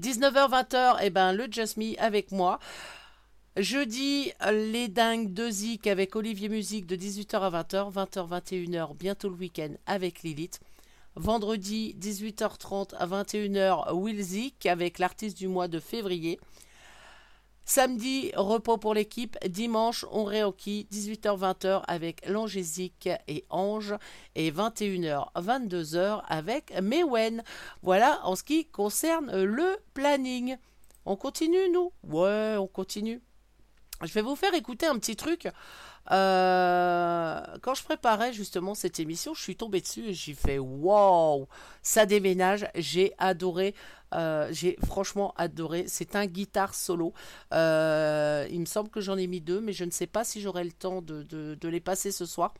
19h-20h, 0.03 1.03
et 1.03 1.11
ben 1.11 1.33
le 1.33 1.47
Just 1.51 1.79
Me 1.79 1.99
avec 1.99 2.33
moi. 2.33 2.59
Jeudi, 3.57 4.33
les 4.53 4.89
dingues 4.89 5.33
de 5.33 5.49
Zik 5.49 5.87
avec 5.87 6.15
Olivier 6.15 6.51
Musique 6.51 6.87
de 6.87 6.97
18h 6.97 7.41
à 7.41 7.63
20h, 7.63 7.91
20h, 7.91 8.29
21h, 8.29 8.95
bientôt 8.95 9.31
le 9.31 9.37
week-end 9.37 9.71
avec 9.87 10.23
Lilith. 10.23 10.61
Vendredi, 11.17 11.97
18h30 11.99 12.95
à 12.95 13.07
21h, 13.07 13.95
Will 13.95 14.23
Zik 14.23 14.67
avec 14.67 14.99
l'artiste 14.99 15.39
du 15.39 15.49
mois 15.49 15.67
de 15.67 15.81
février. 15.81 16.39
Samedi, 17.65 18.33
repos 18.37 18.77
pour 18.77 18.93
l'équipe. 18.93 19.39
Dimanche, 19.49 20.05
on 20.13 20.25
réoki 20.25 20.87
18h-20h 20.93 21.83
avec 21.89 22.29
Langésique 22.29 23.09
et 23.29 23.47
Ange. 23.49 23.95
Et 24.35 24.53
21h, 24.53 25.33
22h 25.35 26.23
avec 26.29 26.73
Mewen. 26.83 27.43
Voilà 27.83 28.21
en 28.25 28.37
ce 28.37 28.45
qui 28.45 28.67
concerne 28.67 29.43
le 29.43 29.79
planning. 29.95 30.59
On 31.07 31.17
continue, 31.17 31.71
nous? 31.73 31.93
Ouais, 32.05 32.57
on 32.59 32.67
continue. 32.67 33.23
Je 34.03 34.13
vais 34.13 34.23
vous 34.23 34.37
faire 34.37 34.53
écouter 34.53 34.85
un 34.85 34.99
petit 34.99 35.17
truc. 35.17 35.49
Euh, 36.13 37.41
quand 37.63 37.75
je 37.75 37.83
préparais 37.83 38.33
justement 38.33 38.75
cette 38.75 39.01
émission, 39.01 39.35
je 39.35 39.43
suis 39.43 39.57
tombée 39.57 39.81
dessus 39.81 40.09
et 40.09 40.15
j'ai 40.15 40.35
fait 40.35 40.59
wow, 40.59 41.49
ça 41.83 42.07
déménage. 42.07 42.69
J'ai 42.75 43.13
adoré, 43.19 43.75
euh, 44.15 44.49
j'ai 44.53 44.77
franchement 44.87 45.35
adoré. 45.37 45.85
C'est 45.89 46.17
un 46.17 46.27
guitare 46.27 46.75
solo. 46.75 47.13
Euh, 47.53 48.47
il 48.51 48.61
me 48.61 48.67
semble 48.67 48.91
que 48.91 49.01
j'en 49.01 49.17
ai 49.17 49.27
mis 49.27 49.41
deux, 49.41 49.61
mais 49.61 49.73
je 49.73 49.85
ne 49.85 49.91
sais 49.91 50.07
pas 50.07 50.25
si 50.25 50.41
j'aurai 50.41 50.65
le 50.65 50.73
temps 50.73 51.03
de, 51.03 51.59
les 51.63 51.81
passer 51.81 52.13
ce 52.13 52.27
soir. 52.27 52.55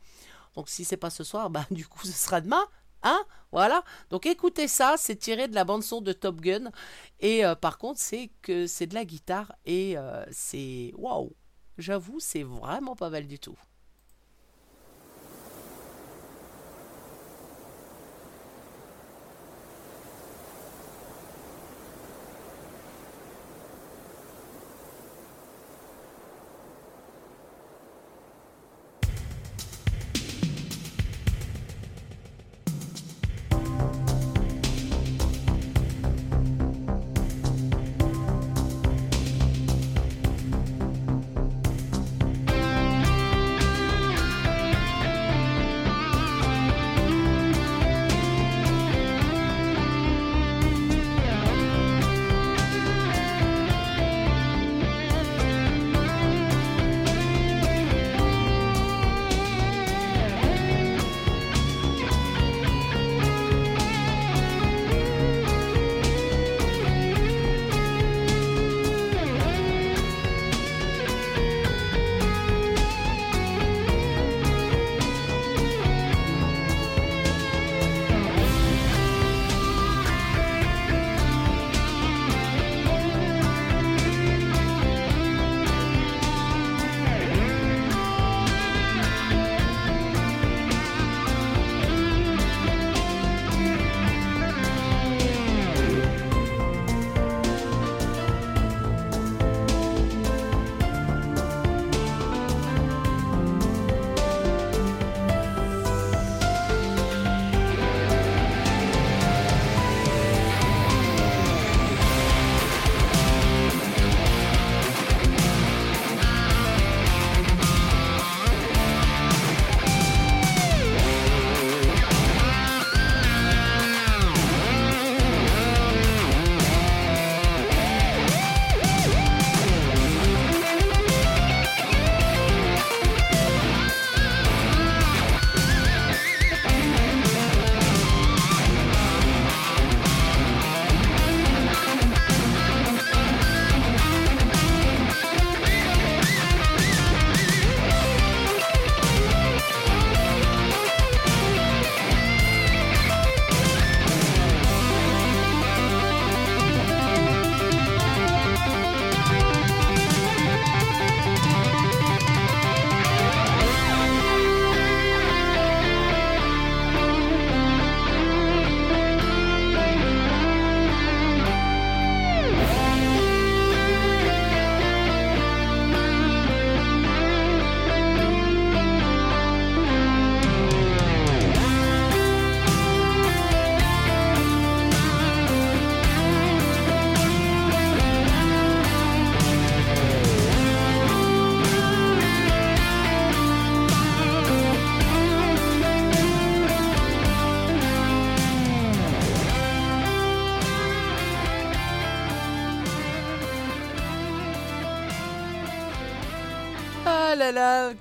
Donc 0.55 0.69
si 0.69 0.83
c'est 0.85 0.97
pas 0.97 1.09
ce 1.09 1.23
soir, 1.23 1.49
bah 1.51 1.65
du 1.71 1.87
coup 1.87 2.05
ce 2.05 2.11
sera 2.11 2.41
demain. 2.41 2.65
Hein 3.03 3.23
voilà. 3.51 3.83
Donc 4.09 4.25
écoutez 4.25 4.67
ça, 4.67 4.95
c'est 4.97 5.15
tiré 5.15 5.47
de 5.47 5.55
la 5.55 5.63
bande 5.63 5.83
son 5.83 6.01
de 6.01 6.11
Top 6.13 6.41
Gun. 6.41 6.71
Et 7.19 7.43
par 7.61 7.77
contre, 7.77 7.99
c'est 7.99 8.31
que 8.41 8.67
c'est 8.67 8.87
de 8.87 8.95
la 8.95 9.05
guitare 9.05 9.53
et 9.65 9.95
c'est 10.31 10.91
waouh. 10.97 11.33
J'avoue, 11.77 12.19
c'est 12.19 12.43
vraiment 12.43 12.95
pas 12.95 13.09
mal 13.09 13.27
du 13.27 13.39
tout. 13.39 13.57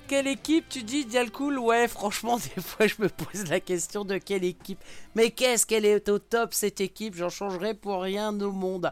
Quelle 0.07 0.27
équipe 0.27 0.69
tu 0.69 0.83
dis, 0.83 1.05
Dialcool? 1.05 1.59
Ouais, 1.59 1.89
franchement, 1.89 2.39
des 2.57 2.63
fois 2.63 2.87
je 2.87 2.95
me 2.99 3.09
pose 3.09 3.49
la 3.49 3.61
question 3.61 4.05
de 4.05 4.19
quelle 4.19 4.45
équipe. 4.45 4.83
Mais 5.15 5.31
qu'est-ce 5.31 5.67
qu'elle 5.67 5.85
est 5.85 6.09
au 6.09 6.19
top 6.19 6.55
cette 6.55 6.81
équipe? 6.81 7.15
J'en 7.15 7.29
changerai 7.29 7.75
pour 7.75 8.03
rien 8.03 8.39
au 8.41 8.53
monde. 8.53 8.91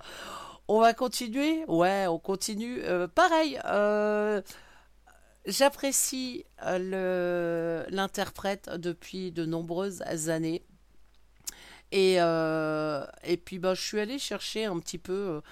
On 0.67 0.81
va 0.81 0.95
continuer? 0.95 1.65
Ouais, 1.69 2.07
on 2.07 2.19
continue. 2.19 2.81
Euh, 2.83 3.07
pareil, 3.07 3.61
euh, 3.67 4.41
j'apprécie 5.47 6.45
euh, 6.65 7.85
l'interprète 7.89 8.71
depuis 8.77 9.31
de 9.31 9.45
nombreuses 9.45 10.03
années. 10.29 10.65
Et, 11.93 12.17
puis 13.45 13.59
bah, 13.59 13.75
je 13.75 13.83
suis 13.83 14.01
allée 14.01 14.19
chercher 14.19 14.65
un 14.65 14.79
petit 14.81 14.99
peu 14.99 15.43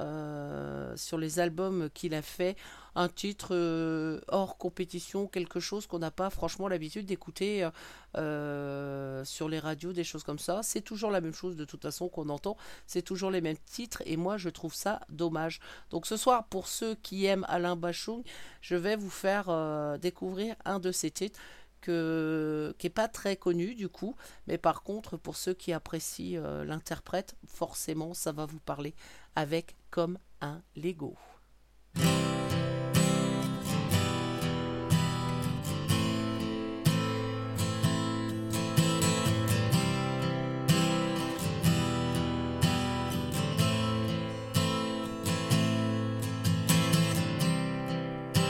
euh, 0.00 0.94
sur 0.96 1.16
les 1.16 1.38
albums 1.40 1.88
qu'il 1.94 2.14
a 2.14 2.22
fait 2.22 2.56
un 2.94 3.08
titre 3.08 3.48
euh, 3.52 4.20
hors 4.28 4.58
compétition, 4.58 5.26
quelque 5.26 5.60
chose 5.60 5.86
qu'on 5.86 5.98
n'a 5.98 6.10
pas 6.10 6.28
franchement 6.30 6.68
l'habitude 6.68 7.06
d'écouter 7.06 7.68
euh, 8.16 9.24
sur 9.24 9.48
les 9.48 9.58
radios, 9.58 9.92
des 9.92 10.04
choses 10.04 10.22
comme 10.22 10.38
ça. 10.38 10.60
C'est 10.62 10.82
toujours 10.82 11.10
la 11.10 11.20
même 11.20 11.34
chose 11.34 11.56
de 11.56 11.64
toute 11.64 11.82
façon 11.82 12.08
qu'on 12.08 12.28
entend, 12.28 12.56
c'est 12.86 13.02
toujours 13.02 13.30
les 13.30 13.40
mêmes 13.40 13.58
titres 13.64 14.02
et 14.06 14.16
moi 14.16 14.36
je 14.36 14.48
trouve 14.48 14.74
ça 14.74 15.00
dommage. 15.08 15.60
Donc 15.90 16.06
ce 16.06 16.16
soir, 16.16 16.44
pour 16.44 16.68
ceux 16.68 16.94
qui 16.96 17.24
aiment 17.24 17.46
Alain 17.48 17.76
Bachung, 17.76 18.22
je 18.60 18.76
vais 18.76 18.96
vous 18.96 19.10
faire 19.10 19.98
découvrir 19.98 20.56
un 20.64 20.78
de 20.78 20.92
ses 20.92 21.10
titres 21.10 21.38
qui 21.82 21.90
n'est 21.92 22.90
pas 22.92 23.06
très 23.06 23.36
connu 23.36 23.74
du 23.74 23.88
coup, 23.88 24.16
mais 24.46 24.58
par 24.58 24.82
contre 24.82 25.16
pour 25.16 25.36
ceux 25.36 25.54
qui 25.54 25.72
apprécient 25.72 26.42
l'interprète, 26.64 27.36
forcément 27.46 28.12
ça 28.12 28.32
va 28.32 28.44
vous 28.44 28.58
parler 28.58 28.94
avec 29.36 29.76
comme 29.90 30.18
un 30.40 30.62
Lego. 30.74 31.14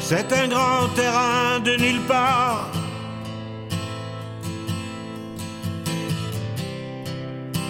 C'est 0.01 0.33
un 0.33 0.47
grand 0.47 0.89
terrain 0.95 1.59
de 1.59 1.77
nulle 1.77 2.01
part. 2.07 2.71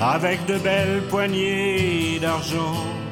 Avec 0.02 0.44
de 0.44 0.58
belles 0.58 1.02
poignées 1.08 2.18
d'argent. 2.20 3.05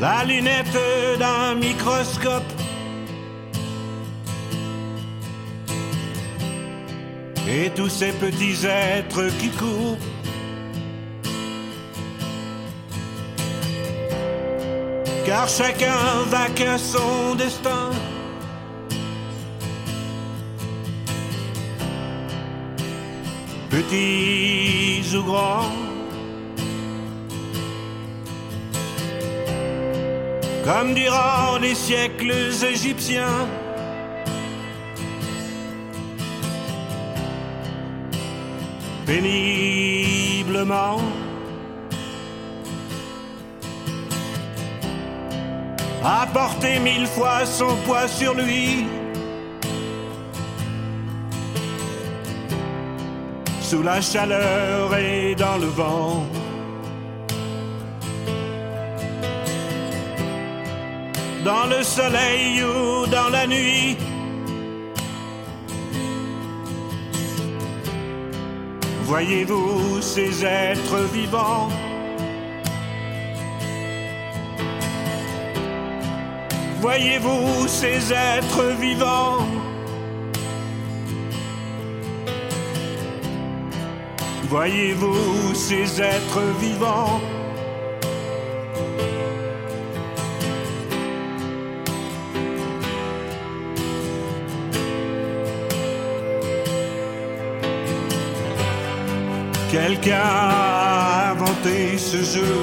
La 0.00 0.24
lunette 0.24 0.78
d'un 1.18 1.54
microscope. 1.54 2.42
Et 7.48 7.70
tous 7.70 7.88
ces 7.88 8.12
petits 8.12 8.66
êtres 8.66 9.28
qui 9.38 9.50
courent 9.50 9.98
car 15.24 15.48
chacun 15.48 16.24
va 16.26 16.48
qu'à 16.50 16.76
son 16.78 17.34
destin. 17.34 17.90
Petits 23.70 25.16
ou 25.16 25.22
grands, 25.24 25.70
comme 30.64 30.94
durant 30.94 31.58
les 31.60 31.74
siècles 31.74 32.32
égyptiens. 32.72 33.46
Péniblement. 39.06 41.00
a 46.04 46.26
porté 46.26 46.78
mille 46.80 47.06
fois 47.06 47.46
son 47.46 47.74
poids 47.86 48.08
sur 48.08 48.34
lui. 48.34 48.86
Sous 53.62 53.82
la 53.82 54.00
chaleur 54.02 54.94
et 54.96 55.34
dans 55.34 55.56
le 55.56 55.66
vent. 55.66 56.26
Dans 61.44 61.66
le 61.66 61.82
soleil 61.82 62.62
ou 62.62 63.06
dans 63.06 63.28
la 63.28 63.46
nuit. 63.46 63.98
Voyez-vous 69.04 70.00
ces 70.00 70.42
êtres 70.42 71.02
vivants? 71.12 71.68
Voyez-vous 76.80 77.68
ces 77.68 78.12
êtres 78.12 78.64
vivants? 78.80 79.46
Voyez-vous 84.48 85.54
ces 85.54 86.00
êtres 86.00 86.42
vivants? 86.58 87.20
Quelqu'un 99.74 100.22
a 100.22 101.32
inventé 101.32 101.98
ce 101.98 102.18
jeu 102.18 102.54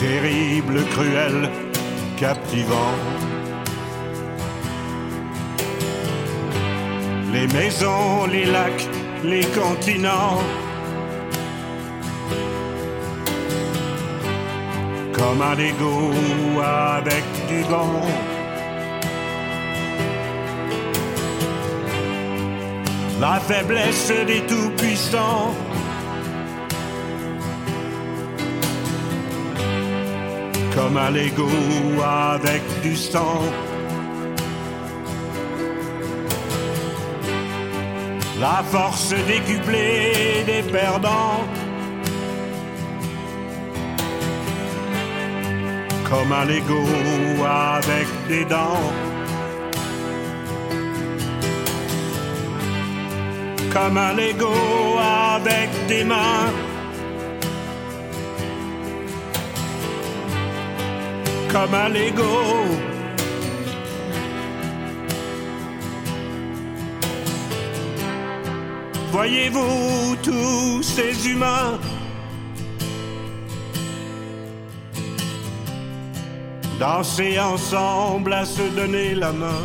terrible, 0.00 0.84
cruel, 0.90 1.48
captivant. 2.16 2.96
Les 7.32 7.46
maisons, 7.46 8.26
les 8.26 8.46
lacs, 8.46 8.88
les 9.22 9.44
continents. 9.60 10.42
Comme 15.12 15.40
un 15.40 15.54
Lego 15.54 16.10
avec 16.60 17.24
du 17.48 17.62
gant. 17.70 18.33
La 23.20 23.40
faiblesse 23.40 24.12
des 24.26 24.42
tout-puissants. 24.46 25.54
comme 30.74 30.96
un 30.96 31.10
Lego 31.10 31.48
avec 32.02 32.62
du 32.82 32.96
sang. 32.96 33.40
La 38.40 38.62
force 38.64 39.14
décuplée 39.26 40.44
des 40.44 40.62
perdants. 40.70 41.44
Comme 46.08 46.32
un 46.32 46.44
Lego 46.44 46.82
avec 47.44 48.08
des 48.28 48.44
dents. 48.44 49.03
Comme 53.74 53.98
un 53.98 54.14
Lego 54.14 54.54
avec 55.36 55.68
des 55.88 56.04
mains. 56.04 56.52
comme 61.54 61.74
un 61.74 61.88
Lego. 61.88 62.34
Voyez-vous 69.12 70.16
tous 70.20 70.82
ces 70.82 71.28
humains? 71.28 71.78
Danser 76.80 77.38
ensemble 77.38 78.32
à 78.32 78.44
se 78.44 78.62
donner 78.74 79.14
la 79.14 79.30
main, 79.30 79.64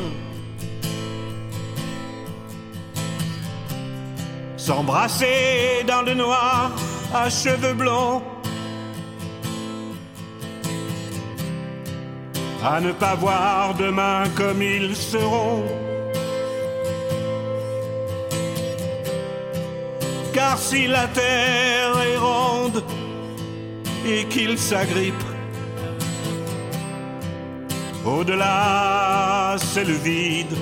s'embrasser 4.69 5.83
dans 5.87 6.03
le 6.03 6.13
noir 6.13 6.71
à 7.11 7.27
cheveux 7.27 7.73
blonds. 7.73 8.21
à 12.63 12.79
ne 12.79 12.91
pas 12.91 13.15
voir 13.15 13.73
demain 13.73 14.23
comme 14.35 14.61
ils 14.61 14.95
seront. 14.95 15.63
Car 20.33 20.57
si 20.67 20.81
la 20.85 21.07
terre 21.07 21.95
est 22.09 22.17
ronde, 22.17 22.83
et 24.05 24.25
qu'il 24.25 24.55
s'agrippe. 24.57 25.25
Au-delà, 28.05 29.55
c'est 29.57 29.85
le 29.85 29.97
vide. 30.09 30.55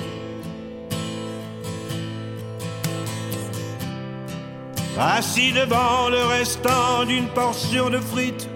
Assis 5.00 5.52
devant 5.52 6.08
le 6.08 6.24
restant 6.24 7.04
d'une 7.06 7.28
portion 7.28 7.88
de 7.88 7.98
frites. 7.98 8.48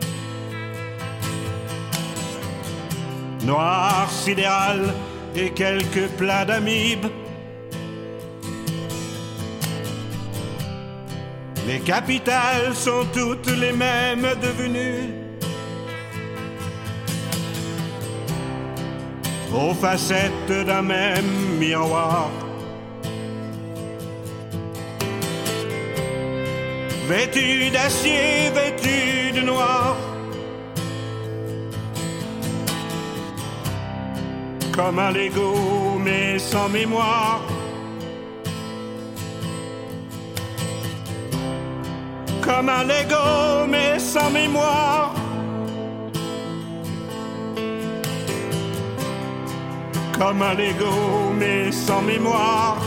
Noir 3.44 4.10
sidéral 4.10 4.92
et 5.36 5.50
quelques 5.50 6.08
plats 6.18 6.44
d'amibes. 6.44 7.06
Les 11.68 11.78
capitales 11.78 12.74
sont 12.74 13.06
toutes 13.12 13.56
les 13.56 13.72
mêmes 13.72 14.26
devenues. 14.42 15.14
Aux 19.54 19.74
facettes 19.74 20.66
d'un 20.66 20.82
même 20.82 21.58
miroir. 21.60 22.30
Vêtu 27.12 27.68
d'acier, 27.68 28.48
vêtu 28.54 29.32
de 29.38 29.42
noir. 29.42 29.96
Comme 34.74 34.98
un 34.98 35.10
Lego, 35.10 35.98
mais 36.02 36.38
sans 36.38 36.70
mémoire. 36.70 37.42
Comme 42.40 42.70
un 42.70 42.84
Lego, 42.84 43.66
mais 43.68 43.98
sans 43.98 44.30
mémoire. 44.30 45.14
Comme 50.18 50.40
un 50.40 50.54
Lego, 50.54 50.94
mais 51.38 51.70
sans 51.72 52.00
mémoire. 52.00 52.78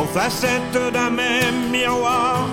Aux 0.00 0.06
facettes 0.06 0.92
d'un 0.92 1.10
même 1.10 1.70
miroir. 1.70 2.48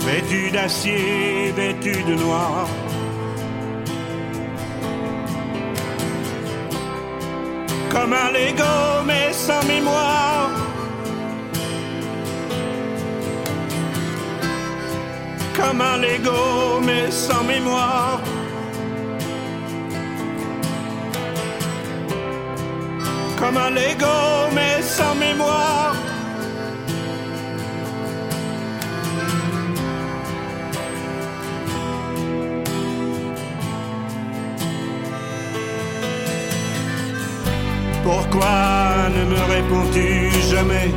Vêtu 0.00 0.50
d'acier, 0.50 1.52
vêtu 1.56 2.02
de 2.02 2.14
noir. 2.14 2.68
Comme 7.90 8.12
un 8.12 8.30
Lego 8.32 8.74
mais 9.06 9.32
sans 9.32 9.64
mémoire. 9.66 10.50
Comme 15.56 15.80
un 15.80 15.96
Lego 15.98 16.80
mais 16.84 17.10
sans 17.10 17.44
mémoire. 17.44 18.20
Comme 23.44 23.58
un 23.58 23.70
Lego 23.70 24.16
mais 24.54 24.80
sans 24.82 25.14
mémoire. 25.16 25.94
Pourquoi 38.02 39.08
ne 39.16 39.24
me 39.30 39.40
réponds-tu 39.54 40.30
jamais? 40.50 40.88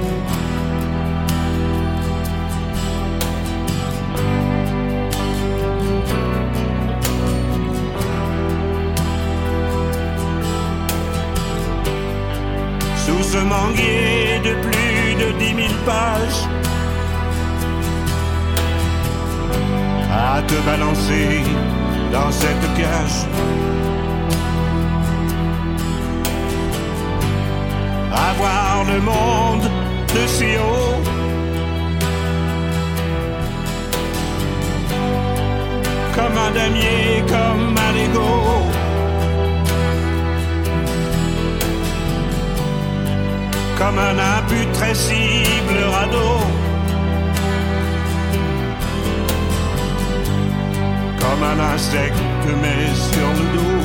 Manguier 13.44 14.40
de 14.44 14.54
plus 14.62 15.16
de 15.24 15.32
dix 15.38 15.54
mille 15.54 15.78
pages. 15.86 16.48
À 20.12 20.42
te 20.42 20.56
balancer 20.66 21.44
dans 22.12 22.32
cette 22.32 22.74
cage. 22.76 23.28
À 28.12 28.34
voir 28.38 28.86
le 28.92 29.00
monde 29.02 29.70
de 30.16 30.28
si 30.28 30.58
haut. 30.58 31.02
Comme 36.16 36.38
un 36.38 36.52
damier, 36.52 37.24
comme 37.28 37.76
un 37.78 37.92
Lego 37.94 38.77
comme 43.78 44.00
un 44.00 44.18
imputrescible 44.18 45.80
radeau. 45.92 46.40
Comme 51.20 51.44
un 51.44 51.60
insecte 51.74 52.48
mais 52.62 52.96
sur 52.96 53.30
le 53.40 53.46
dos. 53.56 53.84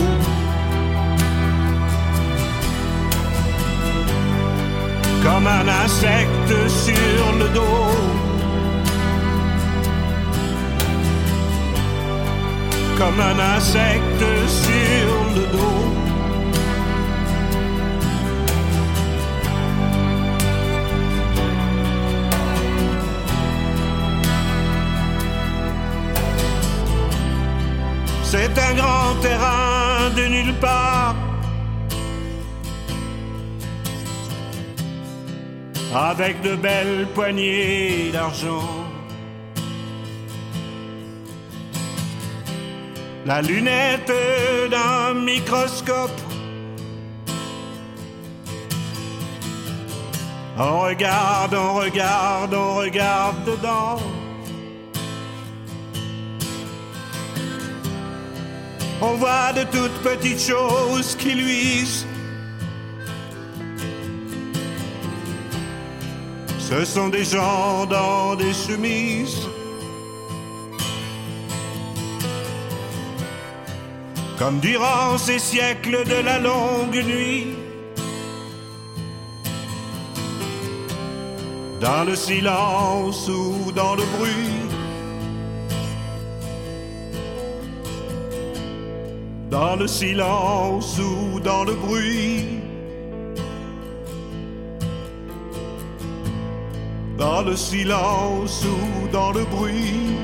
Comme 5.23 5.47
un 5.47 5.69
insecte 5.85 6.69
sur 6.69 7.27
le 7.39 7.49
dos. 7.55 7.91
Comme 12.99 13.21
un 13.21 13.57
insecte 13.57 14.25
sur 14.49 15.13
le 15.35 15.45
dos. 15.53 16.12
C'est 28.55 28.61
un 28.61 28.75
grand 28.75 29.15
terrain 29.23 30.11
de 30.15 30.27
nulle 30.27 30.55
part. 30.55 31.15
Avec 35.95 36.43
de 36.43 36.57
belles 36.57 37.07
poignées 37.15 38.11
d'argent. 38.13 38.69
La 43.25 43.41
lunette 43.41 44.13
d'un 44.71 45.15
microscope. 45.15 46.21
On 50.59 50.81
regarde, 50.81 51.55
on 51.55 51.75
regarde, 51.75 52.53
on 52.55 52.75
regarde 52.77 53.45
dedans. 53.47 53.99
On 59.05 59.15
voit 59.15 59.53
de 59.53 59.65
toutes 59.65 59.99
petites 60.05 60.41
choses 60.41 61.17
qui 61.17 61.33
luisent. 61.35 62.07
Ce 66.61 66.85
sont 66.85 67.09
des 67.09 67.25
gens 67.25 67.85
dans 67.87 68.37
des 68.37 68.53
chemises. 68.53 69.49
Comme 74.39 74.61
durant 74.61 75.19
ces 75.19 75.41
siècles 75.41 76.05
de 76.05 76.25
la 76.25 76.39
longue 76.39 77.03
nuit. 77.05 77.57
Dans 81.81 82.05
le 82.05 82.15
silence 82.15 83.29
ou 83.29 83.73
dans 83.73 83.97
le 83.97 84.05
bruit. 84.17 84.72
Dans 89.53 89.77
le 89.77 89.87
silence 89.87 90.99
ou 90.99 91.39
dans 91.39 91.65
le 91.65 91.75
bruit. 91.75 92.47
Dans 97.19 97.43
le 97.43 97.55
silence 97.55 98.65
ou 98.65 99.09
dans 99.09 99.31
le 99.33 99.45
bruit. 99.45 100.17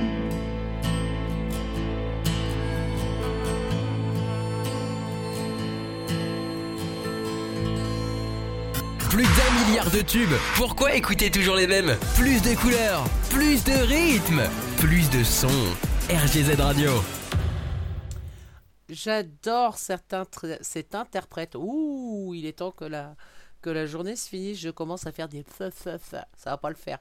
Plus 9.10 9.24
d'un 9.24 9.66
milliard 9.66 9.90
de 9.90 10.00
tubes. 10.00 10.28
Pourquoi 10.56 10.94
écouter 10.94 11.30
toujours 11.30 11.56
les 11.56 11.66
mêmes? 11.66 11.98
Plus 12.16 12.40
de 12.40 12.54
couleurs, 12.54 13.04
plus 13.28 13.62
de 13.62 13.72
rythme, 13.72 14.40
plus 14.78 15.10
de 15.10 15.22
sons. 15.22 15.68
RGZ 16.08 16.58
Radio. 16.58 16.92
J'adore 18.88 19.76
cet 19.78 20.14
interprète. 20.94 21.54
Ouh, 21.56 22.32
il 22.34 22.46
est 22.46 22.58
temps 22.58 22.70
que 22.70 22.84
la, 22.84 23.16
que 23.60 23.70
la 23.70 23.86
journée 23.86 24.16
se 24.16 24.28
finisse. 24.28 24.58
Je 24.58 24.70
commence 24.70 25.06
à 25.06 25.12
faire 25.12 25.28
des 25.28 25.42
fa. 25.42 25.70
Ça 25.70 26.26
va 26.46 26.56
pas 26.56 26.70
le 26.70 26.76
faire. 26.76 26.98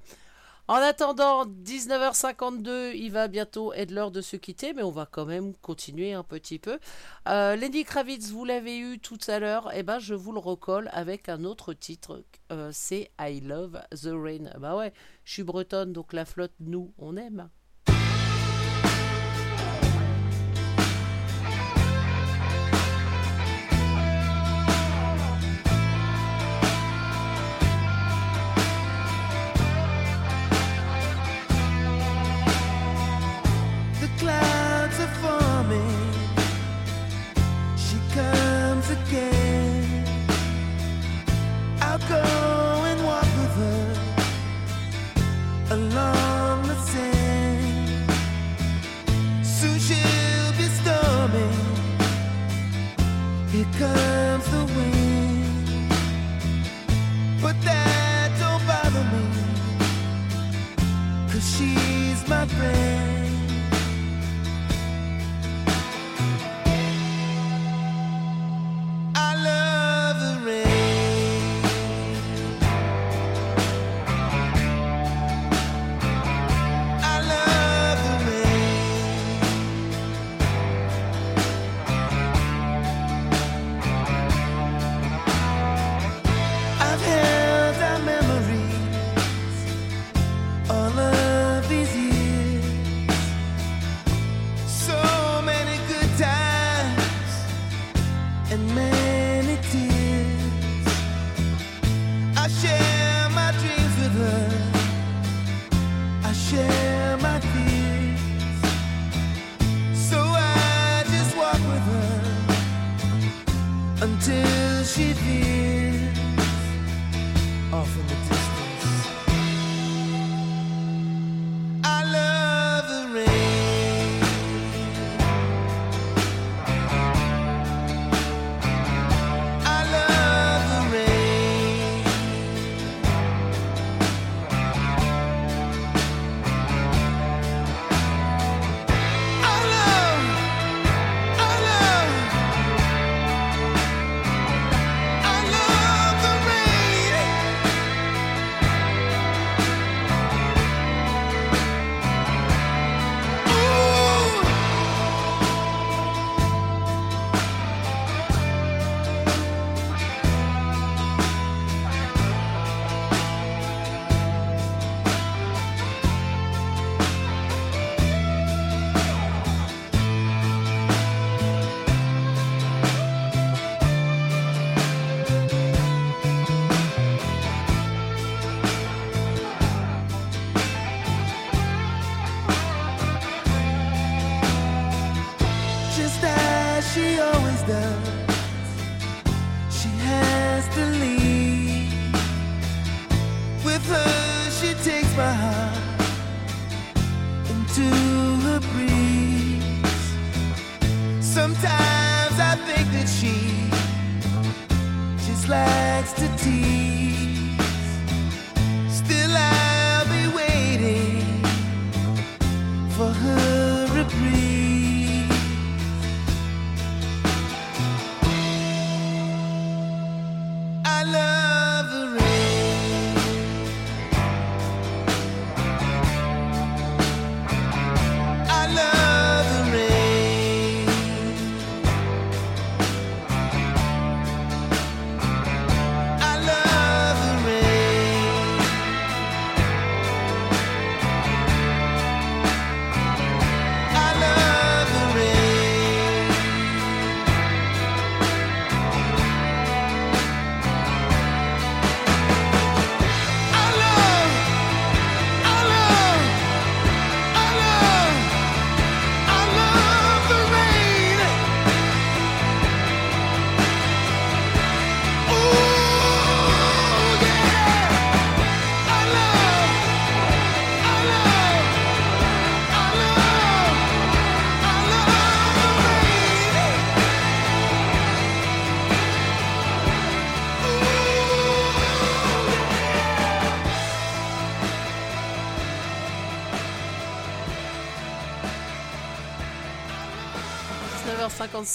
En 0.70 0.76
attendant, 0.76 1.46
19h52, 1.46 2.92
il 2.94 3.10
va 3.10 3.30
bientôt 3.30 3.72
être 3.72 3.90
l'heure 3.90 4.12
de 4.12 4.20
se 4.20 4.36
quitter, 4.36 4.74
mais 4.74 4.84
on 4.84 4.92
va 4.92 5.06
quand 5.10 5.26
même 5.26 5.56
continuer 5.56 6.12
un 6.12 6.24
petit 6.24 6.60
peu. 6.60 6.78
Euh, 7.30 7.56
Lenny 7.56 7.86
Kravitz, 7.86 8.32
vous 8.32 8.44
l'avez 8.44 8.78
eu 8.78 9.00
tout 9.00 9.18
à 9.30 9.40
l'heure, 9.40 9.74
et 9.74 9.84
ben 9.84 10.00
je 10.00 10.14
vous 10.14 10.34
le 10.34 10.40
recolle 10.40 10.90
avec 10.92 11.30
un 11.30 11.46
autre 11.46 11.72
titre. 11.72 12.22
Euh, 12.52 12.72
c'est 12.74 13.12
I 13.18 13.40
Love 13.40 13.82
the 13.92 14.10
Rain. 14.12 14.52
Bah 14.60 14.76
ouais, 14.76 14.92
je 15.24 15.32
suis 15.32 15.44
bretonne, 15.44 15.94
donc 15.94 16.12
la 16.12 16.26
flotte, 16.26 16.52
nous, 16.60 16.94
on 16.98 17.16
aime. 17.16 17.50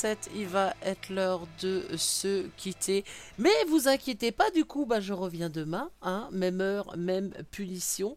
22h57, 0.03 0.17
il 0.35 0.47
va 0.47 0.75
être 0.83 1.11
l'heure 1.11 1.47
de 1.61 1.85
se 1.97 2.47
quitter. 2.57 3.05
Mais 3.39 3.51
vous 3.69 3.89
inquiétez 3.89 4.33
pas, 4.33 4.51
du 4.51 4.65
coup, 4.65 4.87
bah, 4.87 5.01
je 5.01 5.13
reviens 5.13 5.49
demain, 5.49 5.91
hein, 6.03 6.29
même 6.33 6.61
heure, 6.61 6.97
même 6.97 7.33
punition. 7.51 8.17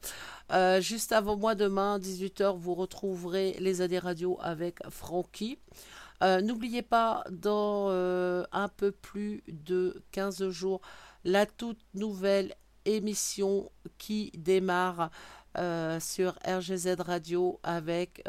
Euh, 0.51 0.81
juste 0.81 1.11
avant 1.11 1.38
moi, 1.38 1.55
demain, 1.55 1.99
18h, 1.99 2.57
vous 2.57 2.75
retrouverez 2.75 3.55
les 3.59 3.81
AD 3.81 3.93
Radio 3.93 4.38
avec 4.41 4.79
Francky. 4.89 5.59
Euh, 6.23 6.41
N'oubliez 6.41 6.81
pas, 6.81 7.23
dans 7.29 7.88
euh, 7.89 8.43
un 8.51 8.67
peu 8.67 8.91
plus 8.91 9.43
de 9.47 10.03
15 10.11 10.49
jours, 10.49 10.81
la 11.23 11.45
toute 11.45 11.79
nouvelle 11.93 12.55
émission 12.86 13.71
qui 13.97 14.31
démarre 14.38 15.09
sur 16.01 16.38
RGZ 16.45 16.97
Radio 16.99 17.61
avec 17.63 18.21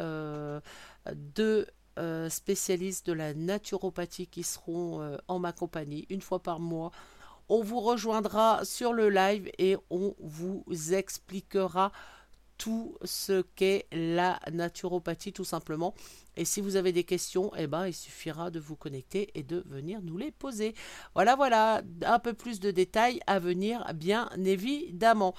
deux 1.13 1.67
euh, 1.97 2.29
spécialistes 2.29 3.07
de 3.07 3.13
la 3.13 3.33
naturopathie 3.33 4.27
qui 4.27 4.43
seront 4.43 5.01
euh, 5.01 5.17
en 5.27 5.39
ma 5.39 5.51
compagnie 5.51 6.05
une 6.09 6.21
fois 6.21 6.39
par 6.39 6.59
mois. 6.59 6.91
On 7.49 7.63
vous 7.63 7.79
rejoindra 7.79 8.65
sur 8.65 8.93
le 8.93 9.09
live 9.09 9.49
et 9.57 9.77
on 9.89 10.15
vous 10.19 10.63
expliquera 10.91 11.91
tout 12.57 12.97
ce 13.03 13.41
qu'est 13.55 13.85
la 13.91 14.39
naturopathie 14.51 15.33
tout 15.33 15.43
simplement. 15.43 15.93
Et 16.35 16.45
si 16.45 16.61
vous 16.61 16.75
avez 16.75 16.91
des 16.91 17.03
questions, 17.03 17.51
eh 17.57 17.67
ben, 17.67 17.87
il 17.87 17.93
suffira 17.93 18.51
de 18.51 18.59
vous 18.59 18.75
connecter 18.75 19.31
et 19.33 19.43
de 19.43 19.63
venir 19.67 20.01
nous 20.03 20.17
les 20.17 20.31
poser. 20.31 20.75
Voilà, 21.15 21.35
voilà, 21.35 21.81
un 22.05 22.19
peu 22.19 22.33
plus 22.33 22.59
de 22.59 22.71
détails 22.71 23.19
à 23.27 23.39
venir, 23.39 23.85
bien 23.95 24.29
évidemment. 24.43 25.33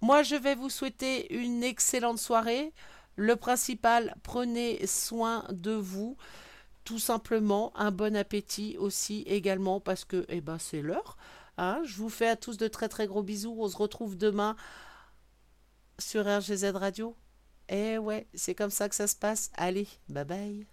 Moi, 0.00 0.22
je 0.22 0.36
vais 0.36 0.54
vous 0.54 0.70
souhaiter 0.70 1.34
une 1.34 1.62
excellente 1.62 2.18
soirée. 2.18 2.72
Le 3.16 3.36
principal, 3.36 4.14
prenez 4.22 4.86
soin 4.86 5.44
de 5.50 5.72
vous. 5.72 6.16
Tout 6.84 6.98
simplement, 6.98 7.72
un 7.76 7.90
bon 7.92 8.16
appétit 8.16 8.76
aussi 8.78 9.22
également 9.26 9.80
parce 9.80 10.04
que 10.04 10.24
eh 10.28 10.40
ben, 10.40 10.58
c'est 10.58 10.82
l'heure. 10.82 11.16
hein. 11.58 11.80
Je 11.84 11.96
vous 11.96 12.08
fais 12.08 12.28
à 12.28 12.36
tous 12.36 12.56
de 12.56 12.68
très 12.68 12.88
très 12.88 13.06
gros 13.06 13.22
bisous. 13.22 13.56
On 13.58 13.68
se 13.68 13.76
retrouve 13.76 14.16
demain 14.16 14.56
sur 15.98 16.24
RGZ 16.26 16.64
Radio. 16.74 17.16
Eh 17.68 17.98
ouais, 17.98 18.26
c'est 18.34 18.54
comme 18.54 18.70
ça 18.70 18.88
que 18.88 18.94
ça 18.94 19.06
se 19.06 19.16
passe. 19.16 19.50
Allez, 19.54 19.88
bye 20.08 20.24
bye. 20.24 20.66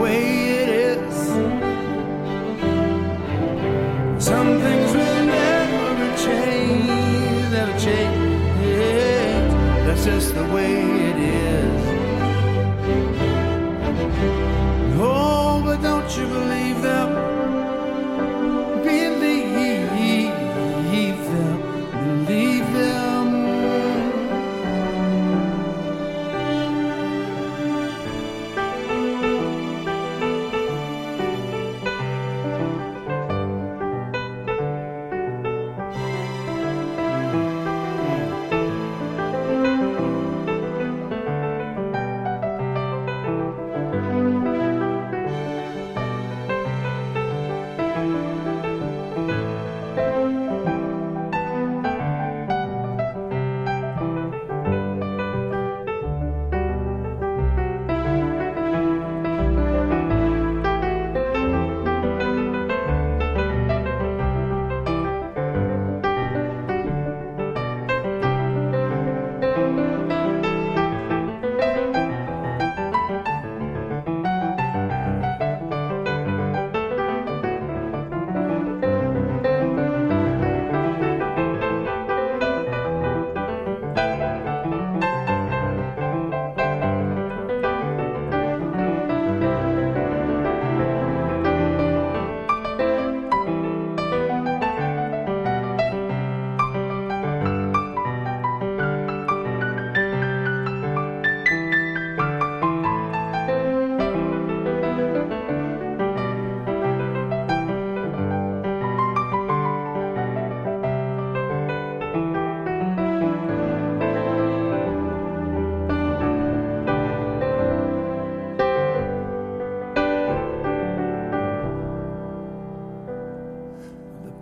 Way 0.00 0.22
it 0.62 0.68
is. 0.68 1.16
Some 4.24 4.60
things 4.64 4.90
will 4.94 5.24
never 5.26 6.16
change, 6.16 7.50
never 7.52 7.78
change. 7.78 9.52
That's 9.86 10.04
just 10.04 10.34
the 10.34 10.44
way 10.54 10.72
it 11.10 11.16
is. 11.16 11.82
Oh, 14.98 15.62
but 15.64 15.82
don't 15.82 16.10
you 16.16 16.26
believe 16.26 16.80
them? 16.82 17.29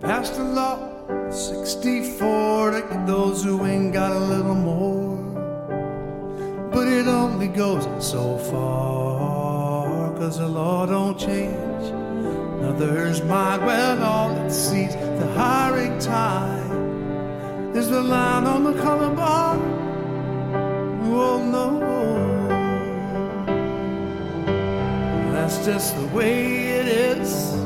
Passed 0.01 0.37
a 0.37 0.43
law 0.43 0.77
64 1.29 2.71
to 2.71 2.81
get 2.81 3.05
those 3.05 3.43
who 3.43 3.65
ain't 3.65 3.93
got 3.93 4.11
a 4.11 4.19
little 4.19 4.55
more. 4.55 5.17
But 6.71 6.87
it 6.87 7.07
only 7.07 7.47
goes 7.47 7.85
so 8.05 8.37
far, 8.37 10.11
cause 10.17 10.37
the 10.39 10.47
law 10.47 10.85
don't 10.85 11.19
change. 11.19 11.93
Others 12.63 13.23
might 13.23 13.57
well 13.65 14.03
all 14.03 14.31
it 14.37 14.51
sees 14.51 14.95
the 14.95 15.33
hiring 15.35 15.97
tide 15.99 17.75
is 17.75 17.89
the 17.89 18.01
line 18.01 18.45
on 18.45 18.63
the 18.63 18.73
color 18.81 19.13
bar. 19.13 19.57
Oh 21.11 21.43
no, 21.43 21.79
that's 25.33 25.65
just 25.65 25.95
the 25.97 26.07
way 26.07 26.67
it 26.79 26.87
is. 26.87 27.58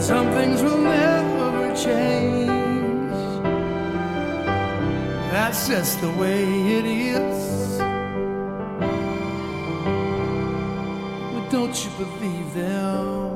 Some 0.00 0.30
things 0.32 0.62
will 0.62 0.78
never 0.78 1.74
change. 1.74 2.50
That's 5.30 5.68
just 5.68 6.00
the 6.00 6.10
way 6.10 6.44
it 6.76 6.84
is. 6.84 7.78
But 11.32 11.50
don't 11.50 11.84
you 11.84 11.90
believe 11.98 12.54
them? 12.54 13.35